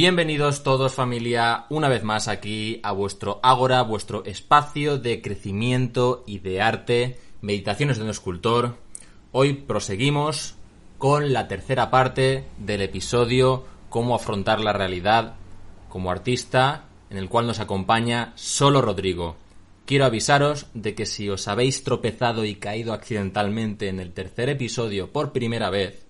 [0.00, 6.38] Bienvenidos todos familia, una vez más aquí a vuestro Ágora, vuestro espacio de crecimiento y
[6.38, 8.76] de arte, meditaciones de un escultor.
[9.32, 10.54] Hoy proseguimos
[10.98, 15.34] con la tercera parte del episodio Cómo afrontar la realidad
[15.88, 19.34] como artista, en el cual nos acompaña solo Rodrigo.
[19.84, 25.10] Quiero avisaros de que si os habéis tropezado y caído accidentalmente en el tercer episodio
[25.12, 26.06] por primera vez,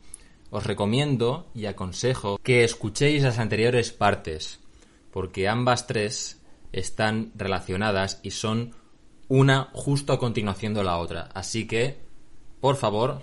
[0.50, 4.60] os recomiendo y aconsejo que escuchéis las anteriores partes,
[5.10, 6.40] porque ambas tres
[6.72, 8.74] están relacionadas y son
[9.28, 11.28] una justo a continuación de la otra.
[11.34, 11.98] Así que,
[12.60, 13.22] por favor,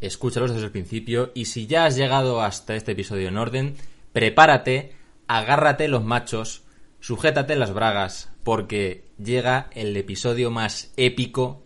[0.00, 3.76] escúchalos desde el principio y si ya has llegado hasta este episodio en orden,
[4.12, 4.94] prepárate,
[5.28, 6.64] agárrate los machos,
[7.00, 11.62] sujétate las bragas, porque llega el episodio más épico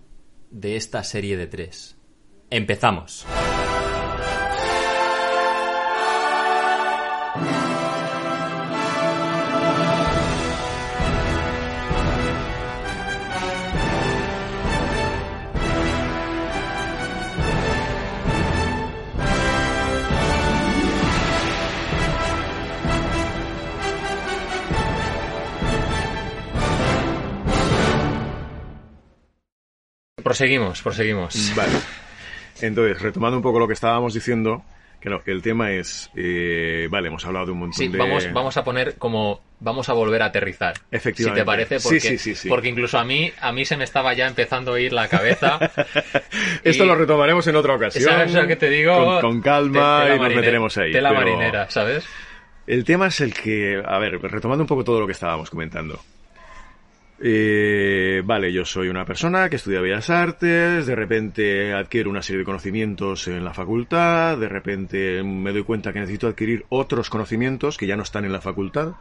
[0.51, 1.97] de esta serie de tres.
[2.51, 3.27] Empezamos.
[30.31, 31.53] Proseguimos, proseguimos.
[31.56, 31.73] Vale.
[32.61, 34.62] Entonces, retomando un poco lo que estábamos diciendo,
[35.01, 37.98] claro, que el tema es, eh, vale, hemos hablado de un montón Sí, de...
[37.98, 40.75] vamos, vamos a poner como vamos a volver a aterrizar.
[40.91, 41.41] Efectivamente.
[41.41, 42.48] Si te parece, porque, sí, sí, sí.
[42.48, 45.59] porque incluso a mí, a mí se me estaba ya empezando a ir la cabeza.
[46.65, 48.05] Esto lo retomaremos en otra ocasión.
[48.05, 48.95] ¿Sabes lo que te digo?
[48.95, 50.92] Con, con calma Te- y nos meteremos ahí.
[50.92, 52.07] Tela pero marinera, ¿sabes?
[52.67, 55.98] El tema es el que, a ver, retomando un poco todo lo que estábamos comentando.
[57.23, 62.39] Eh, vale, yo soy una persona que estudia Bellas Artes, de repente adquiero una serie
[62.39, 67.77] de conocimientos en la facultad, de repente me doy cuenta que necesito adquirir otros conocimientos
[67.77, 68.93] que ya no están en la facultad,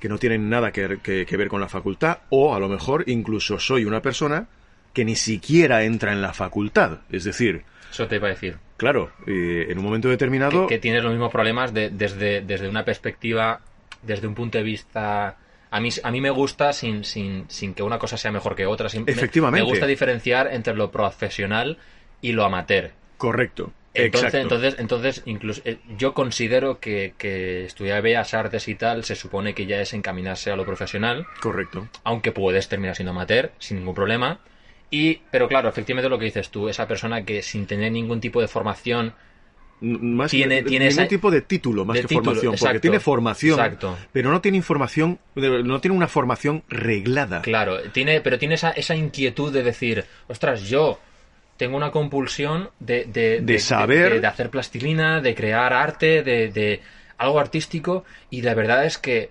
[0.00, 3.04] que no tienen nada que, que- que ver con la facultad, o a lo mejor
[3.06, 4.48] incluso soy una persona
[4.92, 6.98] que ni siquiera entra en la facultad.
[7.12, 8.56] Es decir, Eso te iba a decir.
[8.76, 10.66] claro, eh, en un momento determinado...
[10.66, 13.60] Que, que tienes los mismos problemas de- desde, desde una perspectiva,
[14.02, 15.36] desde un punto de vista...
[15.70, 18.66] A mí, a mí me gusta sin, sin, sin que una cosa sea mejor que
[18.66, 18.88] otra.
[18.94, 19.62] Me- Efectivamente.
[19.64, 21.78] Me gusta diferenciar entre lo profesional
[22.20, 22.90] y lo amateur.
[23.16, 23.72] Correcto.
[23.92, 24.38] Entonces, exacto.
[24.54, 29.52] entonces, entonces incluso eh, yo considero que, que estudiar bellas artes y tal se supone
[29.52, 31.88] que ya es encaminarse a lo profesional, Correcto.
[32.04, 34.38] aunque puedes terminar siendo amateur sin ningún problema.
[34.90, 38.40] Y, pero claro, efectivamente lo que dices tú, esa persona que sin tener ningún tipo
[38.40, 39.14] de formación,
[39.82, 42.80] Más Tiene- que- tiene ningún esa- tipo de título más de que título, formación, porque
[42.80, 43.96] tiene formación, exacto.
[44.12, 47.40] pero no tiene información, no tiene una formación reglada.
[47.42, 50.98] claro, tiene, pero tiene esa, esa inquietud de decir, ostras, yo
[51.56, 54.20] tengo una compulsión de, de, De saber.
[54.20, 56.80] de, hacer plastilina, de crear arte, de, de
[57.16, 59.30] algo artístico, y la verdad es que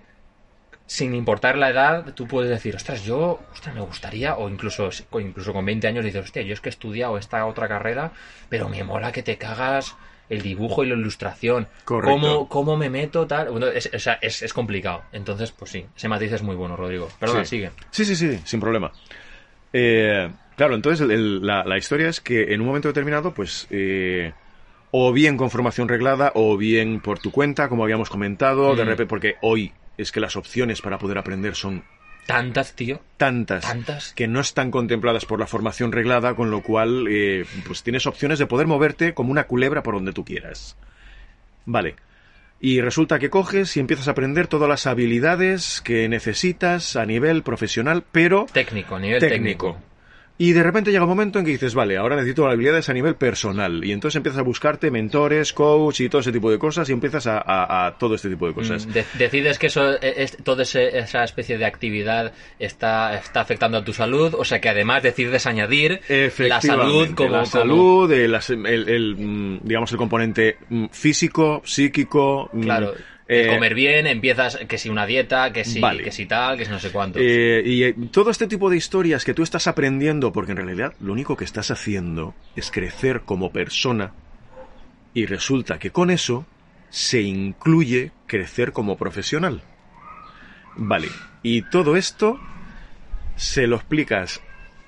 [0.86, 5.20] sin importar la edad, tú puedes decir, ostras, yo, ostras, me gustaría, o incluso, o
[5.20, 8.10] incluso con 20 años dices, hostia, yo es que he estudiado esta otra carrera,
[8.48, 9.94] pero me mola que te cagas
[10.30, 11.68] el dibujo y la ilustración.
[11.84, 12.18] Correcto.
[12.20, 13.50] ¿Cómo, cómo me meto tal?
[13.50, 15.02] Bueno, es, o sea, es, es complicado.
[15.12, 17.08] Entonces, pues sí, ese matiz es muy bueno, Rodrigo.
[17.18, 17.56] Perdona, Sí.
[17.56, 17.70] sigue.
[17.90, 18.90] Sí, sí, sí, sin problema.
[19.72, 23.66] Eh, claro, entonces el- el- la, la historia es que en un momento determinado, pues,
[23.70, 24.32] eh,
[24.92, 28.88] o bien con formación reglada, o bien por tu cuenta, como habíamos comentado, de Mm.
[28.88, 31.84] repente, porque hoy es que las opciones para poder aprender son
[32.30, 33.00] Tantas, tío.
[33.16, 34.12] tantas, Tantas.
[34.14, 38.38] que no están contempladas por la formación reglada, con lo cual eh, pues tienes opciones
[38.38, 40.76] de poder moverte como una culebra por donde tú quieras.
[41.66, 41.96] Vale.
[42.62, 47.42] Y resulta que coges y empiezas a aprender todas las habilidades que necesitas a nivel
[47.42, 49.66] profesional, pero Técnico, a nivel técnico.
[49.72, 49.89] técnico.
[50.42, 53.14] Y de repente llega un momento en que dices, vale, ahora necesito habilidades a nivel
[53.14, 53.84] personal.
[53.84, 57.26] Y entonces empiezas a buscarte mentores, coach y todo ese tipo de cosas y empiezas
[57.26, 58.86] a, a- a todo este tipo de cosas.
[58.86, 63.84] Mm, de- decides que eso es, toda esa especie de actividad está, está afectando a
[63.84, 66.00] tu salud, o sea que además decides añadir
[66.38, 67.28] la salud como...
[67.32, 72.94] la como- salud, el, as- el- el, mm, digamos el componente mm, físico, psíquico, Claro,
[73.32, 76.02] eh, comer bien, empiezas que si una dieta, que si, Vale.
[76.02, 77.18] que si tal, que si no sé cuánto.
[77.20, 80.94] eh, y eh, todo este tipo de historias que tú estás aprendiendo, porque en realidad
[81.00, 84.12] lo único que estás haciendo es crecer como persona,
[85.14, 86.44] y resulta que con eso
[86.88, 89.62] se incluye crecer como profesional.
[90.76, 91.08] Vale,
[91.42, 92.40] y todo esto
[93.36, 94.40] se lo explicas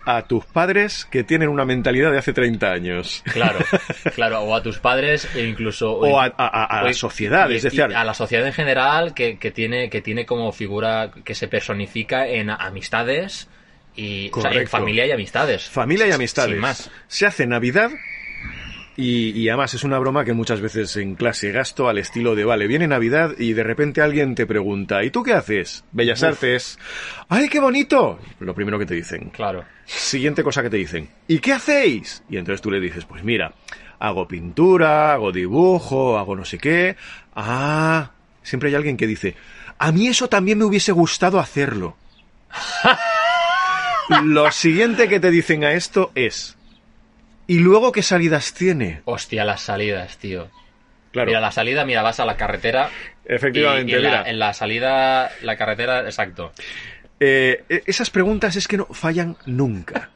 [0.04, 3.22] a tus padres que tienen una mentalidad de hace 30 años.
[3.32, 3.58] Claro,
[4.14, 5.92] claro, o a tus padres e incluso...
[5.92, 8.52] O a, a- a- a o- la sociedad, y- es decir, a la sociedad en
[8.52, 13.48] general que, que tiene, que tiene como figura que se personifica en amistades
[13.94, 15.68] y o sea, en familia y amistades.
[15.68, 16.52] familia y amistades.
[16.52, 16.90] Sin más.
[17.08, 17.90] Se hace Navidad
[18.96, 22.44] Y, y además es una broma que muchas veces en clase gasto al estilo de,
[22.44, 25.82] vale, viene Navidad y de repente alguien te pregunta, ¿y tú qué haces?
[25.92, 26.78] Bellas Artes.
[27.30, 28.18] ¡Ay, qué bonito!
[28.40, 29.30] Lo primero que te dicen.
[29.30, 29.64] Claro.
[29.86, 31.08] Siguiente cosa que te dicen.
[31.28, 32.22] ¿Y qué hacéis?
[32.28, 33.52] Y entonces tú le dices, pues mira,
[33.98, 36.96] hago pintura, hago dibujo, hago no sé qué.
[37.34, 38.10] Ah,
[38.42, 39.34] siempre hay alguien que dice,
[39.78, 41.96] a mí eso también me hubiese gustado hacerlo.
[44.24, 46.56] Lo siguiente que te dicen a esto es,
[47.46, 49.00] ¿y luego qué salidas tiene?
[49.04, 50.48] Hostia, las salidas, tío.
[51.12, 52.88] Claro, Mira, la salida, mira, vas a la carretera.
[53.24, 54.22] efectivamente, y, y en, mira.
[54.22, 56.52] la, en la salida, la carretera, exacto.
[57.24, 60.10] Eh, e- esas preguntas es que no fallan nunca.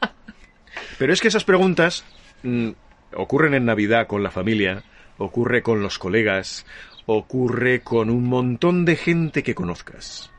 [0.99, 2.05] Pero es que esas preguntas
[2.43, 2.70] mm,
[3.14, 4.82] ocurren en Navidad con la familia,
[5.19, 6.67] ocurre con los colegas,
[7.06, 10.31] ocurre con un montón de gente que conozcas.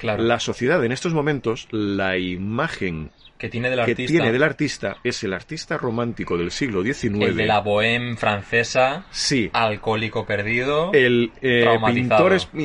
[0.00, 0.22] Claro.
[0.24, 4.10] La sociedad en estos momentos, la imagen que tiene del que artista.
[4.12, 7.22] tiene del artista es el artista romántico del siglo XIX.
[7.28, 10.90] el de la bohème francesa, Sí, alcohólico perdido.
[10.92, 11.64] el, eh,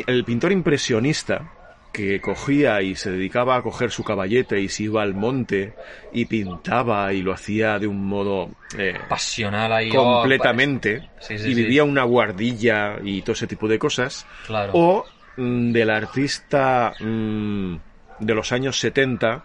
[0.07, 1.51] el pintor impresionista
[1.95, 5.73] que cogía y se dedicaba a coger su caballete y se iba al monte
[6.11, 9.89] y pintaba y lo hacía de un modo eh, pasional ahí.
[9.95, 11.55] oh, completamente Sí, sí, y sí.
[11.55, 14.73] vivía una guardilla y todo ese tipo de cosas pues, claro.
[14.73, 15.05] o
[15.37, 17.75] mm, del artista mm,
[18.19, 19.43] de los años 70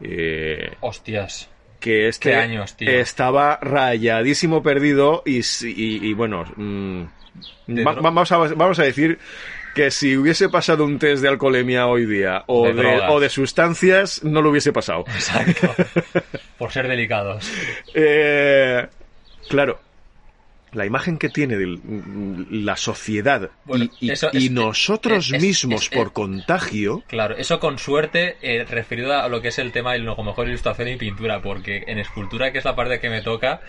[0.00, 1.48] eh, Hostias.
[1.80, 2.90] que este ¿Qué años, tío?
[2.90, 7.02] estaba rayadísimo perdido y, y- y bueno, mm,
[7.84, 9.18] vamos, a, vamos a decir
[9.74, 13.10] que si hubiese pasado un test de alcoholemia hoy día o De de, drogas.
[13.10, 15.04] o de sustancias, no lo hubiese pasado.
[15.08, 15.74] Exacto.
[16.58, 17.50] Por ser delicados.
[17.94, 18.86] Eh,
[19.48, 19.80] claro,
[20.72, 21.78] la imagen que tiene de
[22.50, 27.36] la sociedad Bueno, y, y- eso y es- nosotros es- mismos es- por contagio, Claro,
[27.36, 30.88] eso con suerte eh, referido a lo que es el tema de lo mejor ilustración
[30.88, 33.60] y pintura, porque en escultura, que es la parte que me toca,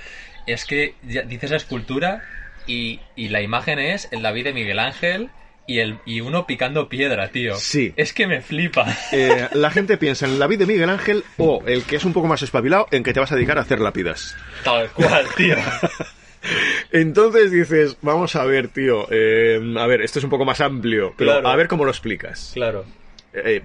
[0.47, 2.23] es que ya dices escultura
[2.67, 5.29] y, y la imagen es el David de Miguel Ángel
[5.67, 7.55] y, el, y uno picando piedra, tío.
[7.55, 7.93] Sí.
[7.95, 8.85] Es que me flipa.
[9.11, 12.13] eh, la gente piensa en la vida de Miguel Ángel o el que es un
[12.13, 14.35] poco más espabilado en que te vas a dedicar a hacer lápidas.
[14.63, 15.55] Tal cual, tío.
[16.91, 21.13] Entonces dices, vamos a ver, tío, eh, a ver, esto es un poco más amplio,
[21.17, 21.47] pero Claro.
[21.47, 22.51] a ver cómo lo explicas.
[22.53, 22.85] Claro.
[23.33, 23.61] Eh,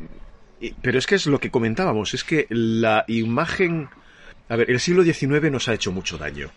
[0.80, 3.88] pero es que es lo que comentábamos, es que la imagen...
[4.48, 6.50] A ver, el siglo XIX nos ha hecho mucho daño.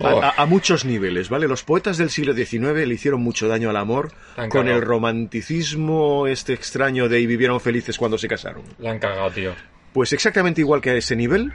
[0.00, 0.22] A, Oh.
[0.22, 1.48] a- a muchos niveles, ¿vale?
[1.48, 4.12] Los poetas del siglo XIX le hicieron mucho daño al amor
[4.50, 8.62] con el romanticismo este extraño de y vivieron felices cuando se casaron.
[8.78, 9.54] La han cagado, tío.
[9.94, 11.52] Pues exactamente igual que a ese nivel,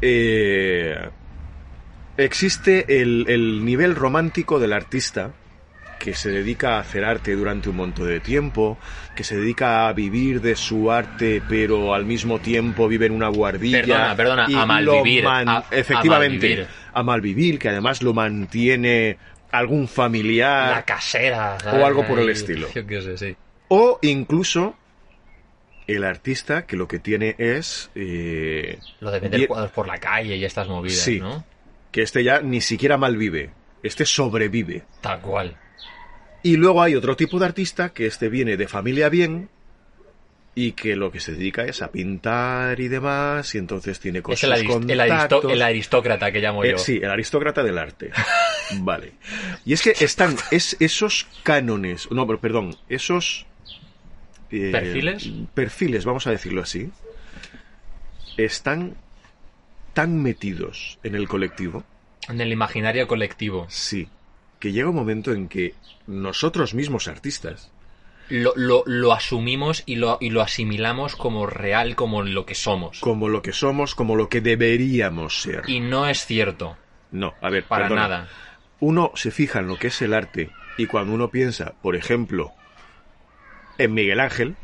[0.00, 0.96] eh,
[2.16, 5.32] existe el, el nivel romántico del artista
[5.98, 8.78] que se dedica a hacer arte durante un montón de tiempo,
[9.14, 13.28] que se dedica a vivir de su arte, pero al mismo tiempo vive en una
[13.28, 13.80] guardilla.
[13.82, 16.66] Perdona, perdona, y a malvivir, man- a- a efectivamente, malvivir.
[16.92, 19.16] a malvivir, que además lo mantiene
[19.50, 20.70] algún familiar.
[20.70, 21.56] La casera.
[21.72, 22.68] O algo por el estilo.
[22.74, 23.36] Yo qué sé, sí.
[23.68, 24.76] O incluso
[25.86, 30.36] el artista que lo que tiene es eh, Lo de vender cuadros por la calle
[30.36, 31.20] y estas movidas, Sí.
[31.20, 31.44] ¿no?
[31.92, 33.50] que este ya ni siquiera malvive,
[33.84, 34.82] este sobrevive.
[35.00, 35.56] Tal cual.
[36.44, 39.48] Y luego hay otro tipo de artista que este viene de familia bien
[40.54, 44.22] y que lo que se dedica es a pintar y demás y entonces tiene Es
[44.24, 46.78] cosas el, arist- el el aristócrata que llamo yo.
[46.78, 48.12] sí, el aristócrata del arte.
[48.78, 49.14] vale.
[49.64, 53.46] Y es que están es, esos cánones, no, pero perdón, esos
[54.52, 55.28] eh, ¿Perfiles?
[55.54, 56.88] Perfiles, vamos a decirlo así.
[58.36, 58.94] Están
[59.92, 61.84] tan metidos en el colectivo,
[62.28, 63.66] En el imaginario colectivo.
[63.70, 64.08] sí,
[64.64, 65.74] que llega un momento en que
[66.06, 67.70] nosotros mismos artistas
[68.30, 72.98] Lo, lo, lo asumimos y lo, y lo asimilamos como real, como lo que somos.
[73.00, 75.64] como lo que somos, como lo que deberíamos ser.
[75.68, 76.78] Y no es cierto.
[77.10, 78.08] No, a ver, Para perdona.
[78.08, 78.28] nada.
[78.80, 82.52] Uno se fija en lo que es el arte y cuando uno piensa, por ejemplo,
[83.76, 84.56] en Miguel Ángel,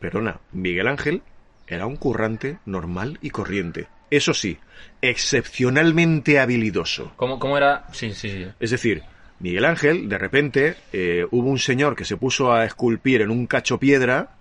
[0.00, 1.20] perdona, Miguel Ángel
[1.66, 3.88] era un currante normal y corriente.
[4.12, 4.58] Eso sí,
[5.00, 7.12] excepcionalmente habilidoso.
[7.16, 7.86] ¿Cómo, cómo era?
[7.92, 8.46] Sí, sí, sí.
[8.60, 9.02] Es decir,
[9.40, 13.46] Miguel Ángel, de repente, eh, hubo un señor que se puso a esculpir en un
[13.46, 14.36] cacho piedra,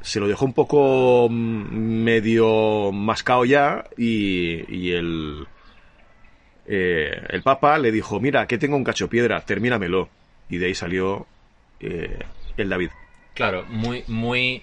[0.00, 5.46] se lo dejó un poco mm, medio mascado ya y, y el,
[6.66, 10.08] eh, el Papa le dijo, mira, que tengo un cacho piedra, termínamelo.
[10.48, 11.26] Y de ahí salió
[11.80, 12.20] eh,
[12.56, 12.88] el David.
[13.34, 14.62] Claro, muy, muy.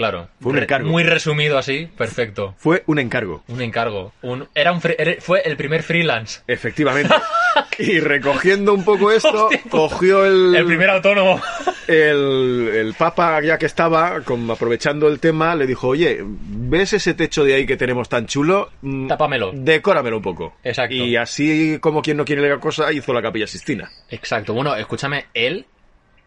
[0.00, 0.28] Claro.
[0.40, 0.88] Fue un Re- encargo.
[0.88, 2.54] Muy resumido así, perfecto.
[2.56, 4.14] Fue un encargo, Un encargo.
[4.22, 6.40] Un, era un fue el primer freelance.
[6.46, 7.14] efectivamente.
[7.78, 9.60] y recogiendo un poco esto, Hostia.
[9.68, 11.38] cogió el, El primer autónomo.
[11.86, 14.16] el, el Papa, ya que estaba,
[14.50, 18.70] aprovechando el tema, le dijo, oye, ¿ves ese techo de ahí que tenemos tan chulo?
[18.80, 19.50] Mm, Tápamelo.
[19.52, 20.56] Decóramelo un poco.
[20.64, 20.94] Exacto.
[20.94, 23.90] Y así, como quien no quiere la cosa, hizo la capilla Sistina.
[24.08, 24.54] Exacto.
[24.54, 25.66] Bueno, escúchame, él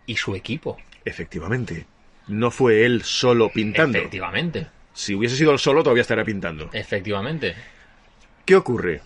[0.06, 0.78] y su equipo.
[1.06, 1.88] Efectivamente.
[2.28, 3.98] No fue él solo pintando.
[3.98, 4.68] Efectivamente.
[4.94, 6.70] Si hubiese sido él solo, todavía estaría pintando.
[6.74, 7.56] Efectivamente.
[8.46, 9.02] ¿Qué ocurre?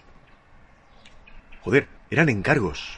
[1.62, 2.98] Joder, eran encargos.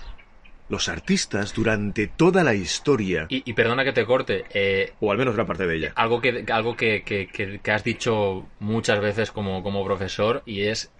[0.69, 5.17] Los artistas durante toda la historia, Y, y perdona que te corte, eh, o al
[5.17, 8.99] menos gran parte de ella, algo que algo que, que- que- que has dicho muchas
[8.99, 10.91] veces como, como profesor y es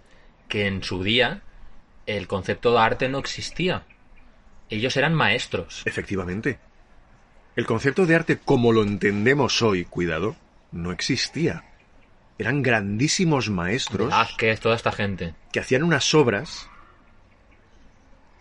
[0.48, 1.42] que en su día
[2.06, 3.84] el concepto de arte no existía.
[4.70, 5.82] Ellos eran maestros.
[5.84, 6.58] efectivamente.
[7.60, 10.34] El concepto de arte como lo entendemos hoy, cuidado,
[10.72, 11.62] no existía.
[12.38, 15.34] Eran grandísimos maestros Velázquez, toda esta gente.
[15.52, 16.70] que hacían unas obras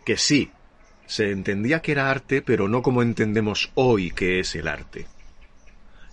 [0.06, 0.54] que sí,
[1.06, 5.06] se entendía que era arte, pero no como entendemos hoy que es el arte.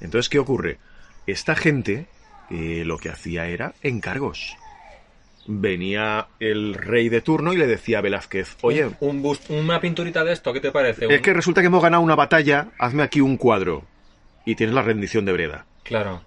[0.01, 0.81] Entonces, ¿qué ocurre?
[1.29, 2.09] Esta gente
[2.51, 4.57] eh, lo que hacía era encargos.
[5.49, 10.25] Venía el rey de turno y le decía a Velázquez, oye, un, bust- una pinturita
[10.25, 11.07] de esto, ¿qué te parece?
[11.09, 13.85] es que resulta que hemos ganado una batalla, hazme aquí un cuadro.
[14.45, 15.67] Y tienes la rendición de Breda.
[15.83, 16.23] Claro.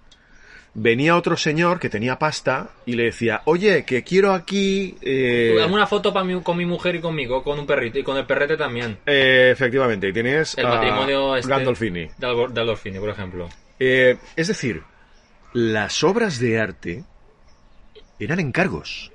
[0.72, 4.94] Venía otro señor que tenía pasta y le decía, oye, que quiero aquí...
[5.02, 8.24] eh, Una foto para con mi mujer y conmigo, con un perrito y con el
[8.24, 8.98] perrete también.
[9.04, 12.08] Eh, efectivamente, y tienes El a matrimonio este Gandolfini.
[12.22, 13.48] Aldolfini, por ejemplo.
[13.80, 14.82] Eh, es decir,
[15.54, 17.04] las obras de arte
[18.24, 19.10] eran encargos.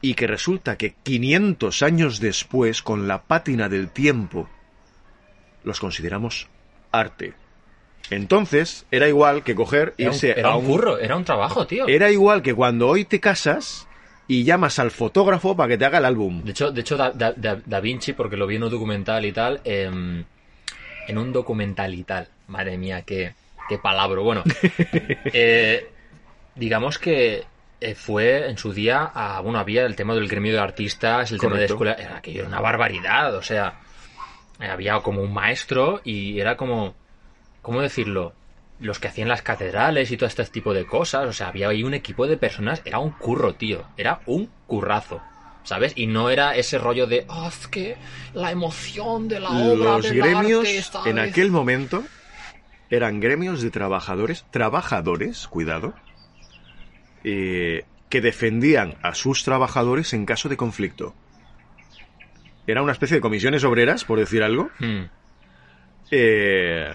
[0.00, 4.48] Y que resulta que 500 años después, con la pátina del tiempo,
[5.62, 6.48] los consideramos
[6.92, 7.32] arte.
[8.10, 11.66] Entonces, era igual que coger Era un, irse era a un curro, era un trabajo,
[11.66, 11.88] tío.
[11.88, 13.88] Era igual que cuando hoy te casas
[14.28, 16.42] y llamas al fotógrafo para que te haga el álbum.
[16.44, 19.24] De hecho, de hecho da, Da- Da- Da Vinci, porque lo vi en un documental
[19.24, 20.22] y tal, em,
[21.08, 23.32] en un documental y tal, madre mía, qué,
[23.70, 24.20] qué palabra.
[24.20, 24.42] Bueno,
[25.32, 25.88] eh,
[26.56, 27.44] digamos que
[27.96, 31.56] fue en su día, a- bueno, había el tema del gremio de artistas, el tema
[31.58, 33.74] de escuela, era aquello era una barbaridad, o sea,
[34.60, 36.94] eh, había como un maestro y era como,
[37.62, 38.32] ¿cómo decirlo?
[38.80, 41.82] Los que hacían las catedrales y todo este tipo de cosas, o sea, había ahí
[41.84, 45.20] un equipo de personas, era un curro, tío, era un currazo.
[45.62, 45.94] ¿Sabes?
[45.96, 47.96] Y no era ese rollo de, "Ah, es que
[48.34, 51.10] la emoción de la obra Los del gremios arte, ¿sabes?".
[51.12, 52.04] en aquel momento
[52.90, 55.94] eran gremios de trabajadores, trabajadores, cuidado,
[57.24, 61.14] eh, que defendían a sus trabajadores en caso de conflicto.
[62.66, 65.04] Era una especie de comisiones obreras, por decir algo, Hmm.
[66.10, 66.94] eh,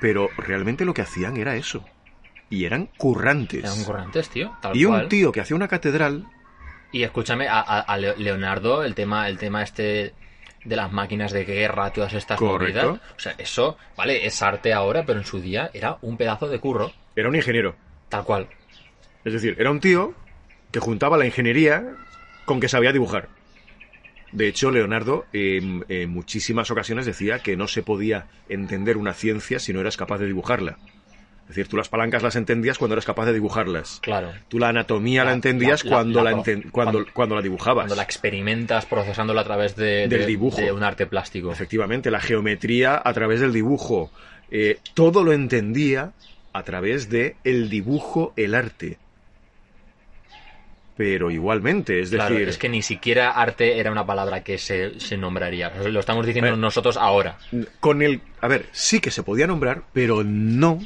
[0.00, 1.84] pero realmente lo que hacían era eso.
[2.48, 3.62] Y eran currantes.
[3.64, 5.02] Eran currantes, tío, tal y cual.
[5.04, 6.26] un tío que hacía una catedral,
[6.92, 10.12] Y escúchame, a, a- a Leo- Leonardo, el tema, el tema este
[10.64, 12.84] de las máquinas de guerra, todas estas Correcto.
[12.88, 13.00] movidas.
[13.16, 16.58] O sea, eso, vale, es arte ahora, pero en su día era un pedazo de
[16.58, 17.76] curro, era un ingeniero.
[18.08, 18.48] tal cual.
[19.24, 20.14] Es decir, era un tío
[20.72, 21.84] que juntaba la ingeniería
[22.44, 23.28] con que sabía dibujar.
[24.32, 29.58] De hecho, Leonardo en, en muchísimas ocasiones decía que no se podía entender una ciencia
[29.58, 30.78] si no eras capaz de dibujarla.
[31.42, 33.98] Es decir, tú las palancas las entendías cuando eras capaz de dibujarlas.
[34.02, 34.30] Claro.
[34.46, 37.42] Tú la anatomía la, La- entendías la- la- cuando, la enten- cuando, cuando- cuando la
[37.42, 37.82] dibujabas.
[37.82, 40.60] Cuando la experimentas procesándola a través de, Del de- dibujo.
[40.60, 41.50] de un arte plástico.
[41.50, 44.12] Efectivamente, la geometría a través del dibujo.
[44.52, 46.12] Eh, todo lo entendía
[46.52, 48.98] a través de el dibujo, el arte.
[51.00, 55.00] Pero igualmente, es Claro, decir, es que ni siquiera arte era una palabra que se,
[55.00, 55.72] se nombraría.
[55.88, 57.38] Lo estamos diciendo nosotros ahora.
[57.80, 60.78] con el, a ver, sí que se podía nombrar, pero no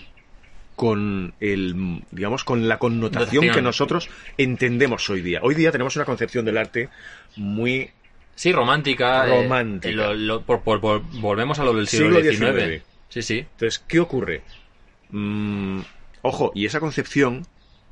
[0.77, 5.41] con el, digamos, con la connotación que nosotros entendemos hoy día.
[5.43, 6.91] Hoy día tenemos una concepción del arte
[7.35, 7.91] muy
[8.37, 9.27] Sí, romántica.
[9.27, 9.89] eh, Romántica.
[9.89, 12.21] eh, lo- lo- por- por- por- volvemos a lo del siglo.
[12.23, 12.83] XIX.
[13.09, 13.39] Sí, sí.
[13.41, 14.43] Entonces, ¿qué ocurre?
[15.11, 15.81] Mm,
[16.23, 17.45] ojo, y esa concepción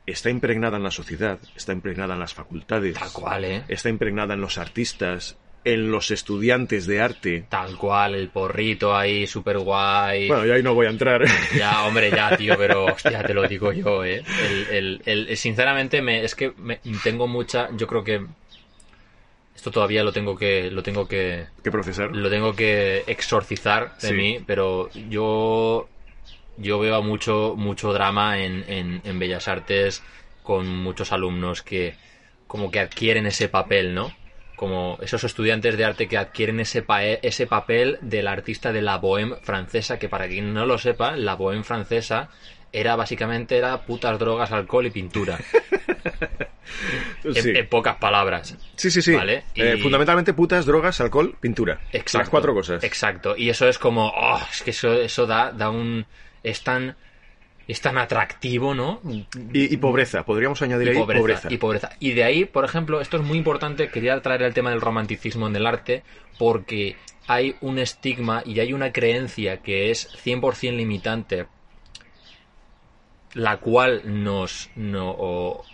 [0.07, 3.65] está impregnada en la sociedad, está impregnada en las facultades, Tal cual, ¿eh?
[3.69, 7.47] está impregnada en los artistas, en los estudiantes de arte.
[7.49, 10.27] Tal cual, el porrito ahí, súper guay.
[10.27, 11.23] Bueno, yo ahí no voy a entrar.
[11.57, 14.25] Ya, hombre, ya, tío, pero hostia, te lo digo yo, ¿eh?
[14.71, 17.69] El, el- el- sinceramente, me, es que me- tengo mucha.
[17.77, 18.27] Yo creo que.
[19.55, 20.71] Esto todavía lo tengo que.
[20.71, 21.47] Lo tengo que.
[21.63, 22.11] ¿Qué procesar?
[22.11, 24.15] Lo tengo que exorcizar de Sí.
[24.15, 25.89] mí, pero yo.
[26.63, 30.03] Yo veo mucho, mucho drama en, en, en Bellas Artes
[30.43, 31.95] con muchos alumnos que.
[32.47, 34.13] Como que adquieren ese papel, ¿no?
[34.57, 39.01] Como esos estudiantes de arte que adquieren ese, pa- ese papel del artista de la
[39.01, 42.29] bohème francesa, que para quien no lo sepa, la bohème francesa
[42.71, 45.39] era básicamente era putas, drogas, alcohol y pintura.
[47.25, 48.57] En- pocas palabras.
[48.77, 49.13] Sí, sí, sí.
[49.15, 51.81] Vale, Eh, y- fundamentalmente putas, drogas, alcohol, pintura.
[51.93, 52.19] Exacto.
[52.19, 52.85] Las cuatro cosas.
[52.85, 53.35] Exacto.
[53.37, 56.05] Y eso es como, oh, es que eso, eso da, da un,
[56.43, 56.97] es tan,
[57.69, 59.01] es tan atractivo, ¿no?
[59.05, 59.27] Y,
[59.73, 61.49] y pobreza, podríamos añadir y ahí pobreza, pobreza.
[61.51, 61.91] y pobreza.
[62.01, 65.47] Y de ahí, por ejemplo, esto es muy importante, quería traer el tema del romanticismo
[65.47, 66.03] en el arte,
[66.39, 66.97] porque
[67.29, 71.47] hay un estigma y hay una creencia que es 100% limitante,
[73.35, 75.65] la cual nos no, o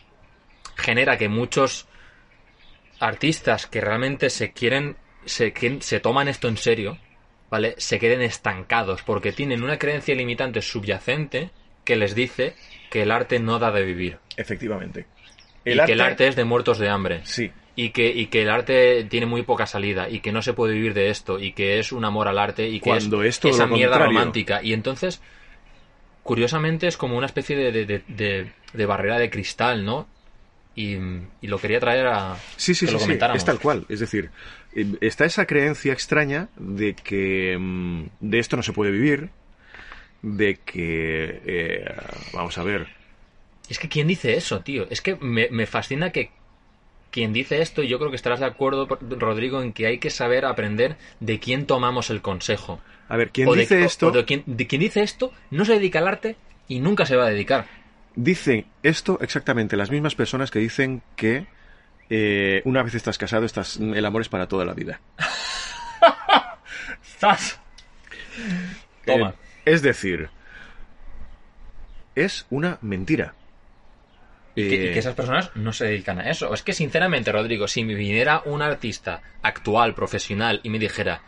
[0.77, 1.89] genera que muchos
[3.01, 6.99] artistas que realmente se quieren, se, que- se toman esto en serio,
[7.51, 7.75] ¿vale?
[7.79, 11.51] Se queden estancados porque tienen una creencia limitante subyacente
[11.85, 12.55] que les dice
[12.91, 15.07] que el arte no da de vivir Efectivamente.
[15.65, 17.21] y que el arte es de muertos de hambre.
[17.25, 17.51] Sí.
[17.77, 20.75] Y que, y que el arte tiene muy poca salida y que no se puede
[20.75, 23.45] vivir de esto y que es un amor al arte y que Cuando es es
[23.45, 24.19] esa mierda contrario.
[24.19, 24.61] romántica.
[24.63, 25.23] Y entonces,
[26.23, 30.09] curiosamente, es como una especie de, de, de- de- barrera de cristal, ¿no?
[30.75, 30.97] Y,
[31.41, 33.85] y lo quería traer a Sí, sí, que sí, lo sí, es tal cual.
[33.89, 34.31] Es decir,
[35.01, 39.31] está esa creencia extraña de que mm, de esto no se puede vivir,
[40.23, 41.95] de que, eh,
[42.33, 42.89] vamos a ver,
[43.69, 44.87] Es que ¿quién dice eso, tío?
[44.91, 46.31] Es que me, me fascina que
[47.11, 50.11] quien dice esto, y yo creo que estarás de acuerdo, Rodrigo, en que hay que
[50.11, 52.81] saber aprender de quién tomamos el consejo.
[53.09, 55.75] a ver, quien de, dice esto, o de quien, de quien dice esto no se
[55.75, 56.37] dedica al arte
[56.69, 57.67] y nunca se va a dedicar.
[58.15, 61.47] dice esto exactamente las mismas personas que dicen que
[62.11, 65.01] eh, una vez estás casado, estás, el amor es para toda la vida.
[67.19, 67.61] ¡Zas!
[69.05, 69.31] Toma.
[69.31, 70.31] Eh, es decir,
[72.15, 73.35] es una mentira.
[74.55, 76.53] Y que, y Eh, que esas personas no se dedican a eso.
[76.53, 81.23] Es que, sinceramente, Rodrigo, si me viniera un artista actual, profesional, y me dijera.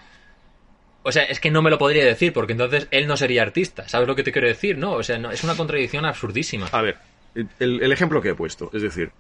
[1.03, 3.89] O sea, es que no me lo podría decir, porque entonces él no sería artista.
[3.89, 4.77] ¿Sabes lo que te quiero decir?
[4.79, 6.67] No, o sea, no, es una contradicción absurdísima.
[6.73, 6.99] A ver,
[7.35, 9.11] el, el ejemplo que he puesto, es decir,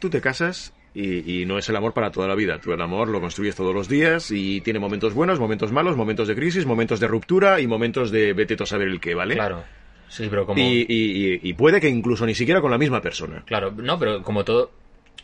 [0.00, 2.58] tú te casas y, y no es el amor para toda la vida.
[2.60, 6.26] Tú el amor lo construyes todos los días y tiene momentos buenos, momentos malos, momentos
[6.26, 9.34] de crisis, momentos de ruptura y momentos de vete tú a saber el qué, ¿vale?
[9.36, 9.62] Claro.
[10.08, 10.60] Sí, pero como.
[10.60, 13.44] Y, y- y- y puede que incluso ni siquiera con la misma persona.
[13.46, 14.72] Claro, no, pero como todo.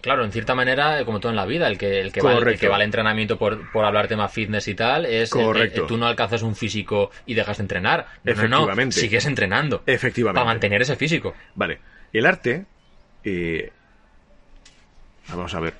[0.00, 2.59] Claro, en cierta manera, como todo en la vida, el que, el que, va, el
[2.59, 5.33] que va al entrenamiento por, por hablar tema fitness y tal, es.
[5.35, 5.80] el- Correcto.
[5.80, 8.06] el- tú no alcanzas un físico y dejas de entrenar.
[8.23, 9.01] No, no, no, Efectivamente.
[9.01, 9.83] sigues entrenando.
[9.87, 10.37] Efectivamente.
[10.38, 11.35] Para mantener ese físico.
[11.57, 11.81] Vale,
[12.12, 12.66] el arte...
[13.24, 13.72] eh,
[15.29, 15.75] vamos a ver.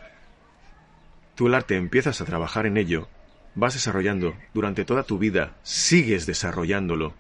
[1.35, 3.09] Tú el arte empiezas a trabajar en ello,
[3.55, 7.15] vas desarrollando durante toda tu vida, sigues desarrollándolo.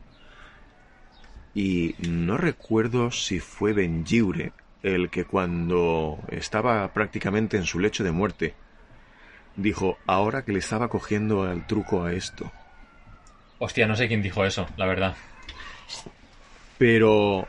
[1.54, 8.12] Y no recuerdo si fue Benjiure el que cuando estaba prácticamente en su lecho de
[8.12, 8.54] muerte,
[9.56, 12.52] dijo, ahora que le estaba cogiendo el truco a esto.
[13.58, 15.16] Hostia, no sé quién dijo eso, la verdad.
[16.78, 17.48] Pero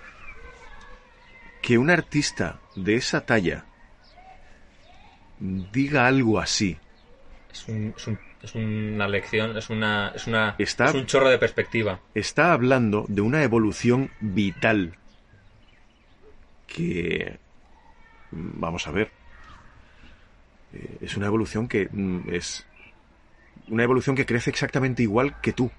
[1.62, 3.66] que un artista de esa talla
[5.40, 6.78] diga algo así,
[7.52, 10.12] Es, un- es un- es una lección, es una.
[10.16, 12.00] Es, una, Está- es un chorro de perspectiva.
[12.14, 14.94] está hablando de una evolución vital
[16.68, 17.38] que
[18.32, 19.10] vamos a ver
[20.74, 22.66] eh, es una evolución que mm, es
[23.70, 25.72] una evolución que crece exactamente igual que tú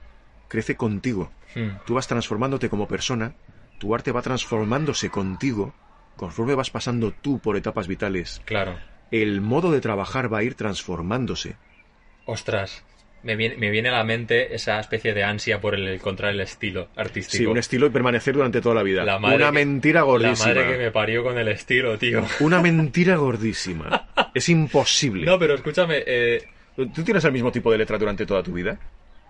[0.49, 1.77] crece contigo Hmm.
[1.87, 3.33] tú vas transformándote como persona
[3.79, 5.73] tu arte va transformándose contigo
[6.17, 8.79] conforme vas pasando tú por etapas vitales Claro.
[9.11, 11.57] El modo de trabajar va a ir transformándose
[12.27, 12.85] Ostras.
[13.23, 16.41] Me viene, me viene a la mente esa especie de ansia por el encontrar el
[16.41, 17.37] estilo artístico.
[17.39, 20.55] sí un estilo y permanecer durante toda la vida La madre una que- mentira gordísima
[20.55, 22.25] La madre que me parió con el estilo, tío.
[22.41, 24.09] Una mentira gordísima.
[24.35, 25.25] Es imposible.
[25.27, 26.03] No, pero escúchame.
[26.07, 26.45] eh,
[26.77, 28.79] ¿Tú tienes el mismo tipo de letra durante toda tu vida?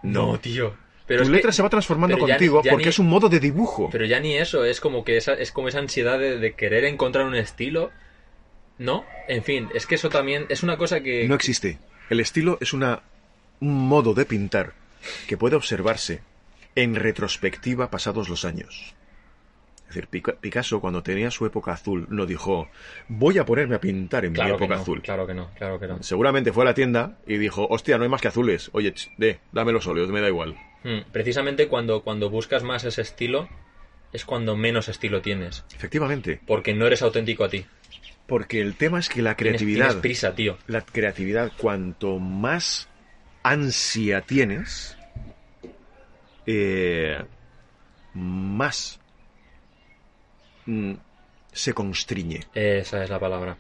[0.03, 0.75] No, tío.
[1.07, 3.41] Pero tu letra que- se va transformando ni- contigo porque ni- es un modo de
[3.41, 3.89] dibujo.
[3.91, 6.85] Pero ya ni eso, es como que esa, es como esa ansiedad de, de querer
[6.85, 7.91] encontrar un estilo.
[8.79, 9.05] ¿No?
[9.27, 11.27] En fin, es que eso también es una cosa que.
[11.29, 11.79] No existe.
[12.11, 13.03] El estilo es una
[13.61, 14.73] un modo de pintar
[15.27, 16.21] que puede observarse
[16.77, 18.95] en retrospectiva pasados los años.
[19.89, 22.69] Es decir, Pica- Picasso cuando tenía su época azul no dijo
[23.09, 25.03] voy a ponerme a pintar en claro mi época no, azul.
[25.03, 26.03] claro que no, claro que no.
[26.03, 28.71] Seguramente fue a la tienda y dijo, hostia, no hay más que azules.
[28.75, 30.57] Oye, ch, de, dame los óleos, me da igual.
[30.85, 33.49] Hmm, Precisamente cuando, cuando buscas más ese estilo,
[34.13, 35.65] es cuando menos estilo tienes.
[35.75, 36.41] Efectivamente.
[36.47, 37.65] Porque no eres auténtico a ti.
[38.29, 39.87] Porque el tema es que la Tienes- creatividad...
[39.87, 40.59] Tienes prisa, tío.
[40.69, 42.87] la creatividad, cuanto más
[43.43, 44.97] ansia tienes,
[46.47, 47.25] eh,
[48.15, 49.01] más
[50.67, 50.93] mm,
[51.53, 52.41] se constriñe.
[52.55, 53.57] Esa es la palabra.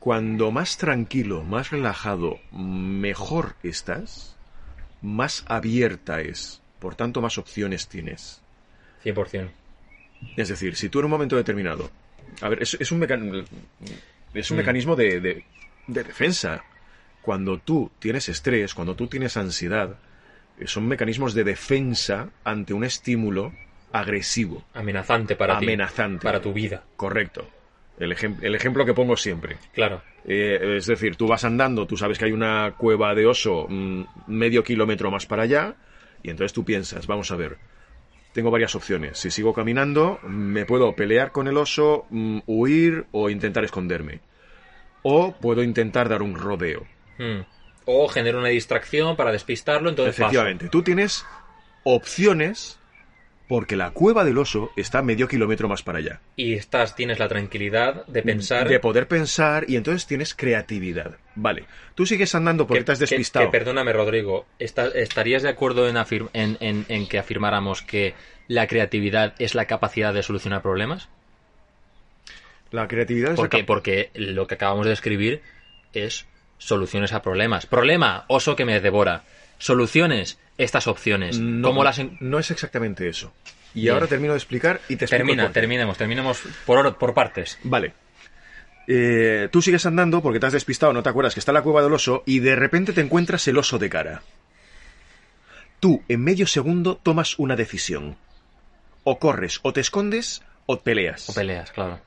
[0.00, 4.36] Cuando más tranquilo, más relajado, mejor estás,
[5.00, 6.60] más abierta es.
[6.80, 8.42] Por tanto, más opciones tienes.
[9.04, 9.48] 100%.
[10.36, 11.88] Es decir, si tú en un momento determinado...
[12.42, 13.44] A ver, es, es un, mecan-
[14.34, 14.58] es un Mm.
[14.58, 15.44] mecanismo de, de-
[15.86, 16.64] de defensa.
[17.20, 19.96] Cuando tú tienes estrés, cuando tú tienes ansiedad,
[20.58, 23.52] eh, son mecanismos de defensa ante un estímulo
[23.92, 25.66] agresivo, Amenazante para ti.
[25.66, 26.24] amenazante.
[26.24, 26.82] Para tu vida.
[26.96, 27.48] Correcto.
[27.98, 29.56] El, ejem- el ejemplo que pongo siempre.
[29.72, 30.02] Claro.
[30.24, 34.02] Eh, es decir, tú vas andando, tú sabes que hay una cueva de oso mm,
[34.28, 35.74] medio kilómetro más para allá,
[36.22, 37.58] y entonces tú piensas, vamos a ver,
[38.32, 39.18] tengo varias opciones.
[39.18, 44.20] Si sigo caminando, me puedo pelear con el oso, mm, huir o intentar esconderme.
[45.02, 46.86] O puedo intentar dar un rodeo.
[47.18, 47.40] Mm.
[47.84, 50.24] O genera una distracción para despistarlo, entonces paso.
[50.24, 51.26] Efectivamente, tú tienes
[51.84, 52.78] opciones
[53.48, 56.20] porque la cueva del oso está medio kilómetro más para allá.
[56.36, 61.16] Y estás, tienes la tranquilidad de pensar De poder pensar y entonces tienes creatividad.
[61.34, 63.46] Vale, tú sigues andando porque que, te has despistado.
[63.46, 68.14] que, perdóname, Rodrigo, ¿está- ¿estarías de acuerdo en, afir- en, en- en que afirmáramos que
[68.48, 71.08] la creatividad es la capacidad de solucionar problemas?
[72.70, 75.42] La creatividad es la Porque, cap- porque lo que acabamos de describir
[75.92, 76.26] es
[76.58, 77.66] soluciones a problemas.
[77.66, 79.24] Problema, oso que me devora.
[79.58, 81.38] Soluciones, estas opciones.
[81.38, 83.32] No, ¿Cómo las en- no es exactamente eso.
[83.74, 83.94] Y Bien.
[83.94, 85.24] ahora termino de explicar y te explico.
[85.26, 87.58] Termina, terminemos, terminemos por, or- por partes.
[87.64, 87.94] Vale.
[88.86, 91.82] Eh, tú sigues andando porque te has despistado, no te acuerdas que está la cueva
[91.82, 94.22] del oso y de repente te encuentras el oso de cara.
[95.80, 98.16] Tú, en medio segundo, tomas una decisión.
[99.04, 101.28] O corres, o te escondes, o peleas.
[101.30, 102.00] O peleas, claro.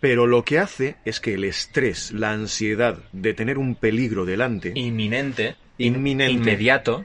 [0.00, 4.72] Pero lo que hace es que el estrés, la ansiedad de tener un peligro delante,
[4.74, 6.32] Inminente, in- Inminente.
[6.32, 7.04] inmediato,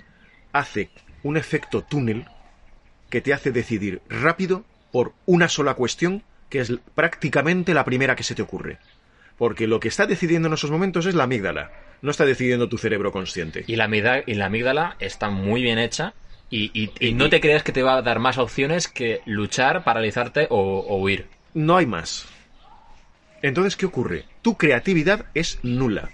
[0.54, 0.90] hace
[1.24, 2.26] un efecto túnel
[3.10, 8.24] que te hace decidir rápido por una sola cuestión que es prácticamente la primera que
[8.24, 8.78] se te ocurre.
[9.38, 12.78] Porque lo que está decidiendo en esos momentos es la amígdala, no está decidiendo tu
[12.78, 13.64] cerebro consciente.
[13.68, 16.14] Y la, amígdala, y la amígdala está muy bien hecha.
[16.50, 19.22] Y, y- y Y- no te creas que te va a dar más opciones que
[19.26, 21.28] luchar, paralizarte o, o huir.
[21.54, 22.28] No hay más.
[23.42, 24.26] Entonces, ¿qué ocurre?
[24.42, 26.10] Tu creatividad es nula.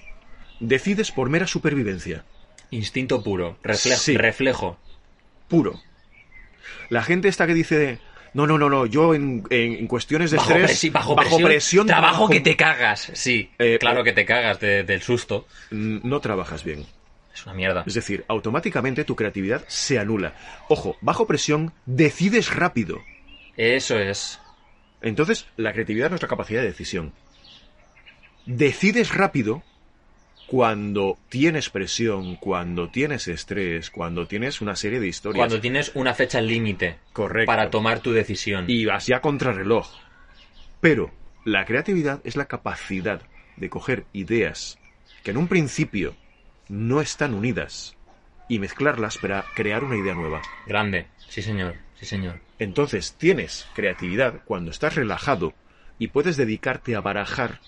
[0.60, 2.24] Decides por mera supervivencia.
[2.72, 4.00] Instinto puro, reflejo.
[4.02, 4.18] Sí.
[4.18, 4.78] reflejo.
[5.48, 5.80] Puro.
[6.90, 8.00] La gente esta que dice,
[8.34, 12.12] no, no, no, no, yo en, en cuestiones de Bajo, estrés, presi- bajo presión, trabajo
[12.14, 13.12] trabajo- que te cagas.
[13.14, 14.04] Sí, Eh, claro eh.
[14.04, 15.48] que te cagas de- del susto.
[15.72, 16.86] Mm, No trabajas bien.
[17.34, 17.84] Es una mierda.
[17.86, 20.34] Es decir, automáticamente tu creatividad se anula.
[20.70, 23.02] Ojo, bajo presión decides rápido.
[23.56, 24.40] Eso es.
[25.02, 27.14] Entonces, la creatividad es nuestra capacidad de decisión.
[28.46, 29.62] Decides rápido
[30.48, 35.40] cuando tienes presión, cuando tienes estrés, cuando tienes una serie de historias.
[35.40, 37.48] Cuando tienes una fecha límite Correcto.
[37.48, 38.66] para tomar tu decisión.
[38.68, 39.88] Y vas ya contra reloj.
[40.80, 41.12] Pero
[41.44, 43.22] la creatividad es la capacidad
[43.58, 44.80] de coger ideas
[45.24, 46.16] que en un principio
[46.70, 47.98] no están unidas
[48.48, 50.42] y mezclarlas para crear una idea nueva.
[50.66, 51.08] Grande.
[51.28, 51.76] Sí, señor.
[52.00, 52.40] Sí, señor.
[52.58, 55.54] Entonces tienes creatividad cuando estás relajado
[56.00, 57.60] y puedes dedicarte a barajar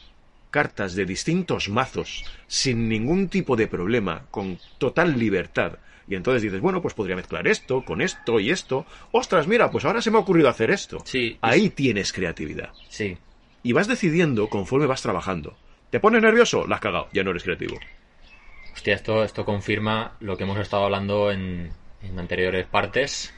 [0.49, 5.79] cartas de distintos mazos sin ningún tipo de problema, con total libertad.
[6.07, 8.85] Y entonces dices, bueno, pues podría mezclar esto con esto y esto.
[9.11, 10.99] Ostras, mira, pues ahora se me ha ocurrido hacer esto.
[11.05, 11.37] Sí.
[11.41, 12.71] Ahí tienes creatividad.
[12.87, 13.17] Sí.
[13.61, 15.55] Y vas decidiendo conforme vas trabajando.
[15.91, 16.65] ¿Te pones nervioso?
[16.67, 17.77] La has cagado, ya no eres creativo.
[18.73, 23.33] Hostia, esto, esto confirma lo que hemos estado hablando en, en anteriores partes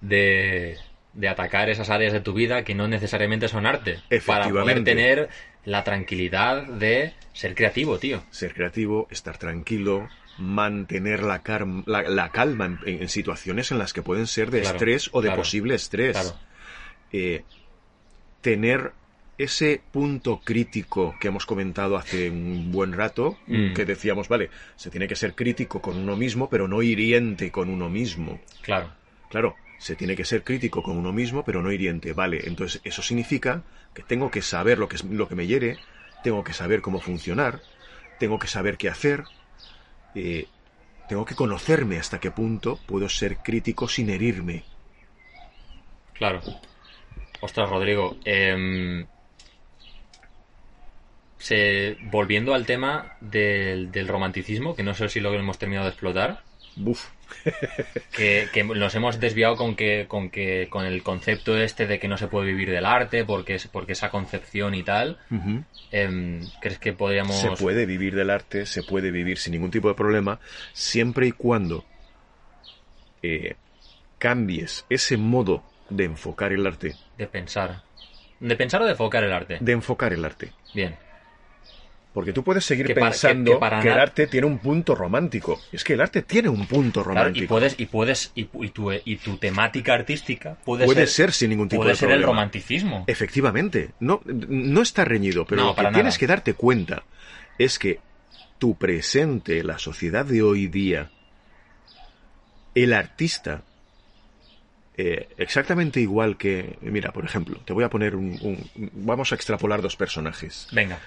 [0.00, 0.76] de,
[1.16, 3.98] de atacar esas áreas de tu vida que no necesariamente son arte.
[4.26, 5.28] Para poder tener
[5.64, 8.22] la tranquilidad de ser creativo, tío.
[8.30, 11.42] Ser creativo, estar tranquilo, mantener la,
[11.86, 15.22] la, la calma en, en situaciones en las que pueden ser de Claro, estrés o
[15.22, 16.12] de claro, posible estrés.
[16.12, 16.36] Claro.
[17.12, 17.42] Eh,
[18.40, 18.92] tener
[19.38, 23.74] ese punto crítico que hemos comentado hace un buen rato, Mm.
[23.74, 27.68] que decíamos, vale, se tiene que ser crítico con uno mismo, pero no hiriente con
[27.68, 28.40] uno mismo.
[28.62, 28.92] Claro.
[29.28, 32.12] Claro, se tiene que ser crítico con uno mismo, pero no hiriente.
[32.12, 33.62] Vale, entonces eso significa
[33.94, 35.78] que tengo que saber lo que, es, lo que me hiere,
[36.22, 37.60] tengo que saber cómo funcionar,
[38.18, 39.24] tengo que saber qué hacer,
[40.14, 40.46] eh,
[41.08, 44.64] tengo que conocerme hasta qué punto puedo ser crítico sin herirme.
[46.14, 46.40] Claro.
[47.40, 48.16] Ostras, Rodrigo.
[48.24, 49.06] em,
[51.38, 55.90] se, volviendo al tema del, del romanticismo, que no sé si lo hemos terminado de
[55.90, 56.42] explotar,
[56.76, 57.08] Buf.
[58.16, 62.08] que, que nos hemos desviado con que, con que con el concepto este de que
[62.08, 65.18] no se puede vivir del arte, porque es porque esa concepción y tal.
[65.90, 69.88] Em, ¿Crees que podríamos Se puede vivir del arte, se puede vivir sin ningún tipo
[69.88, 70.40] de problema,
[70.72, 71.84] siempre y cuando
[73.22, 73.56] eh,
[74.18, 77.82] cambies ese modo de enfocar el arte, de pensar,
[78.40, 79.58] de pensar o de enfocar el arte?
[79.60, 80.52] de enfocar el arte.
[80.74, 80.96] Bien.
[82.16, 85.60] Porque tú puedes seguir Que para- pensando que- que, el arte tiene un punto romántico.
[85.70, 87.44] Es que el arte tiene un punto Claro, romántico.
[87.44, 91.32] y puedes, y puedes, y, y tu, y tu temática artística puede, Puede ser, ser
[91.32, 93.04] sin ningún tipo puede de ser el romanticismo.
[93.06, 96.16] Efectivamente, no, no está reñido, pero No, lo que tienes nada.
[96.18, 97.02] que darte cuenta
[97.58, 98.00] es que
[98.58, 101.10] tu presente, la sociedad de hoy día,
[102.74, 103.60] el artista,
[104.96, 109.34] eh, exactamente igual que, mira, por ejemplo, te voy a poner un, un- vamos a
[109.34, 110.98] extrapolar dos personajes, Venga,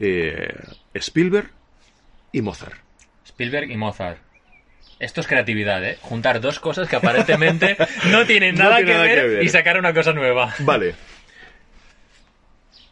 [0.00, 0.52] eh,
[0.94, 1.50] Spielberg
[2.32, 2.78] y Mozart.
[3.24, 4.18] Spielberg y Mozart.
[4.98, 5.98] Esto es creatividad, ¿eh?
[6.00, 7.76] Juntar dos cosas que aparentemente
[8.10, 9.42] no tienen No nada, tiene que, nada ver que ver.
[9.44, 10.54] y sacar una cosa nueva.
[10.60, 10.94] Vale.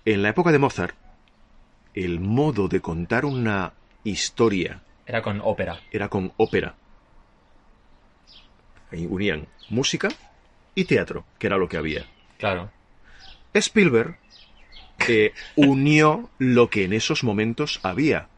[0.04, 0.94] En la época de Mozart,
[1.94, 5.80] el modo de contar una historia Era con ópera.
[5.92, 6.74] era con ópera.
[8.92, 10.08] Ahí unían música
[10.74, 12.04] y teatro, que era lo que había.
[12.38, 12.70] Claro.
[13.54, 14.18] Spielberg
[15.08, 18.28] eh, unió lo que en esos momentos había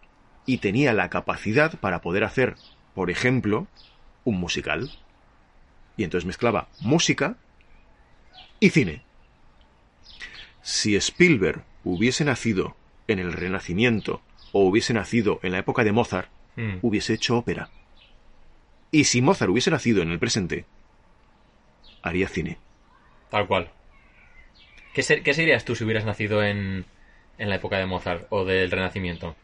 [0.46, 2.56] y tenía la capacidad para poder hacer,
[2.94, 3.66] por ejemplo,
[4.24, 4.90] un musical.
[5.96, 7.36] Y entonces mezclaba música
[8.60, 9.02] y cine.
[10.62, 12.76] Si Spielberg hubiese nacido
[13.08, 14.20] en el Renacimiento
[14.52, 16.78] o hubiese nacido en la época de Mozart, Mm.
[16.80, 17.68] hubiese hecho ópera.
[18.90, 20.64] Y si Mozart hubiese nacido en el presente,
[22.02, 22.56] haría cine.
[23.30, 23.70] Tal cual.
[24.96, 26.86] ¿Qué, ser- qué serías tú si hubieras nacido en,
[27.36, 29.36] en la época de Mozart o del Renacimiento?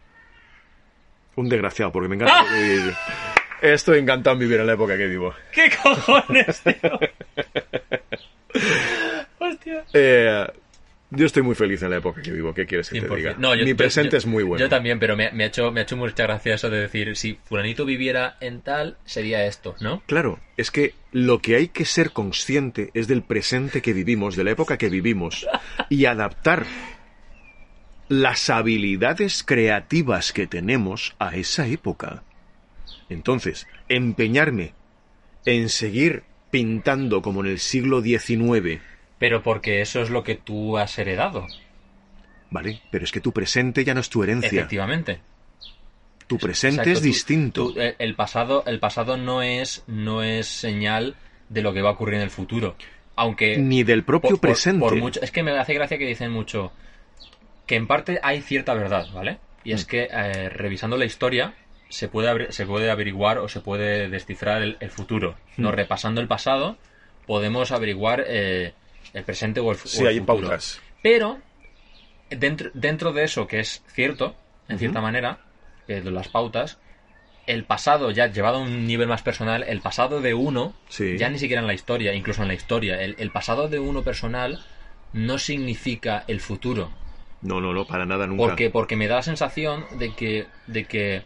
[1.37, 2.95] Un desgraciado, porque me encanta vivir.
[3.61, 5.35] Estoy encantado en vivir en la época que vivo.
[5.53, 6.99] ¿Qué cojones, tío?
[9.41, 9.85] Hostia.
[9.93, 10.47] Eh,
[11.15, 12.53] yo estoy muy feliz en la época que vivo.
[12.55, 13.17] ¿Qué quieres que te 100%.
[13.17, 13.35] diga?
[13.39, 14.65] No, yo- Mi yo- presente yo- es muy bueno.
[14.65, 17.17] Yo también, pero me, me ha hecho, me ha hecho mucha gracia eso de decir,
[17.17, 20.03] si fulanito viviera en tal, sería esto, ¿no?
[20.07, 24.45] Claro, es que lo que hay que ser consciente es del presente que vivimos, de
[24.45, 25.47] la época que vivimos,
[25.89, 26.65] y adaptar
[28.09, 32.23] las habilidades creativas que tenemos a esa época.
[33.09, 34.75] Entonces, empeñarme
[35.47, 38.81] en seguir pintando como en el siglo XIX,
[39.23, 41.47] Pero porque eso es lo que tú has heredado,
[42.51, 42.81] ¿vale?
[42.91, 44.49] Pero es que tu presente ya no es tu herencia.
[44.49, 45.21] efectivamente.
[46.27, 47.73] Tu presente Exacto, es distinto.
[47.73, 51.15] tú, eh, el pasado, el pasado no es, no es señal
[51.49, 52.75] de lo que va a ocurrir en el futuro.
[53.15, 54.81] Aunque Ni del propio por- presente.
[54.81, 56.73] por mucho, es que me hace gracia que dicen mucho
[57.69, 59.39] que en parte hay cierta verdad, ¿vale?
[59.63, 59.77] Y Mm.
[59.77, 61.55] es que eh, revisando la historia
[61.91, 65.37] se puede, se puede averiguar o se puede descifrar el, el futuro.
[65.57, 65.75] No Mm.
[65.75, 66.77] repasando el pasado
[67.29, 68.73] podemos averiguar eh,
[69.13, 70.41] el presente o el, Sí, o el hay futuro.
[70.49, 70.81] pautas.
[71.03, 71.39] Pero
[72.31, 74.35] dentro, dentro de eso que es cierto,
[74.69, 75.39] en cierta manera,
[75.89, 76.79] eh, de las pautas,
[77.47, 81.17] el pasado ya llevado a un nivel más personal, el pasado de uno, Sí.
[81.19, 84.03] ya ni siquiera en la historia, incluso en la historia, el, el pasado de uno
[84.03, 84.65] personal
[85.13, 86.91] no significa el futuro.
[87.43, 88.45] No, no, no, para nada nunca.
[88.45, 91.25] Porque, porque me da la sensación de que, de que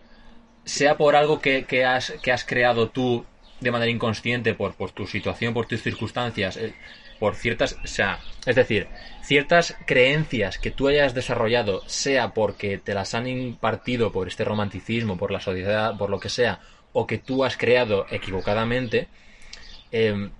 [0.65, 3.27] sea por algo que, que has, que has creado tú
[3.61, 6.75] de manera inconsciente, por, por tu situación, por tus circunstancias, eh,
[7.19, 8.89] por ciertas, o sea, es decir,
[9.23, 15.17] ciertas creencias que tú hayas desarrollado, sea porque te las han impartido por este romanticismo,
[15.17, 16.61] por la sociedad, por lo que sea,
[16.93, 19.09] o que tú has creado equivocadamente,
[19.93, 20.31] eh,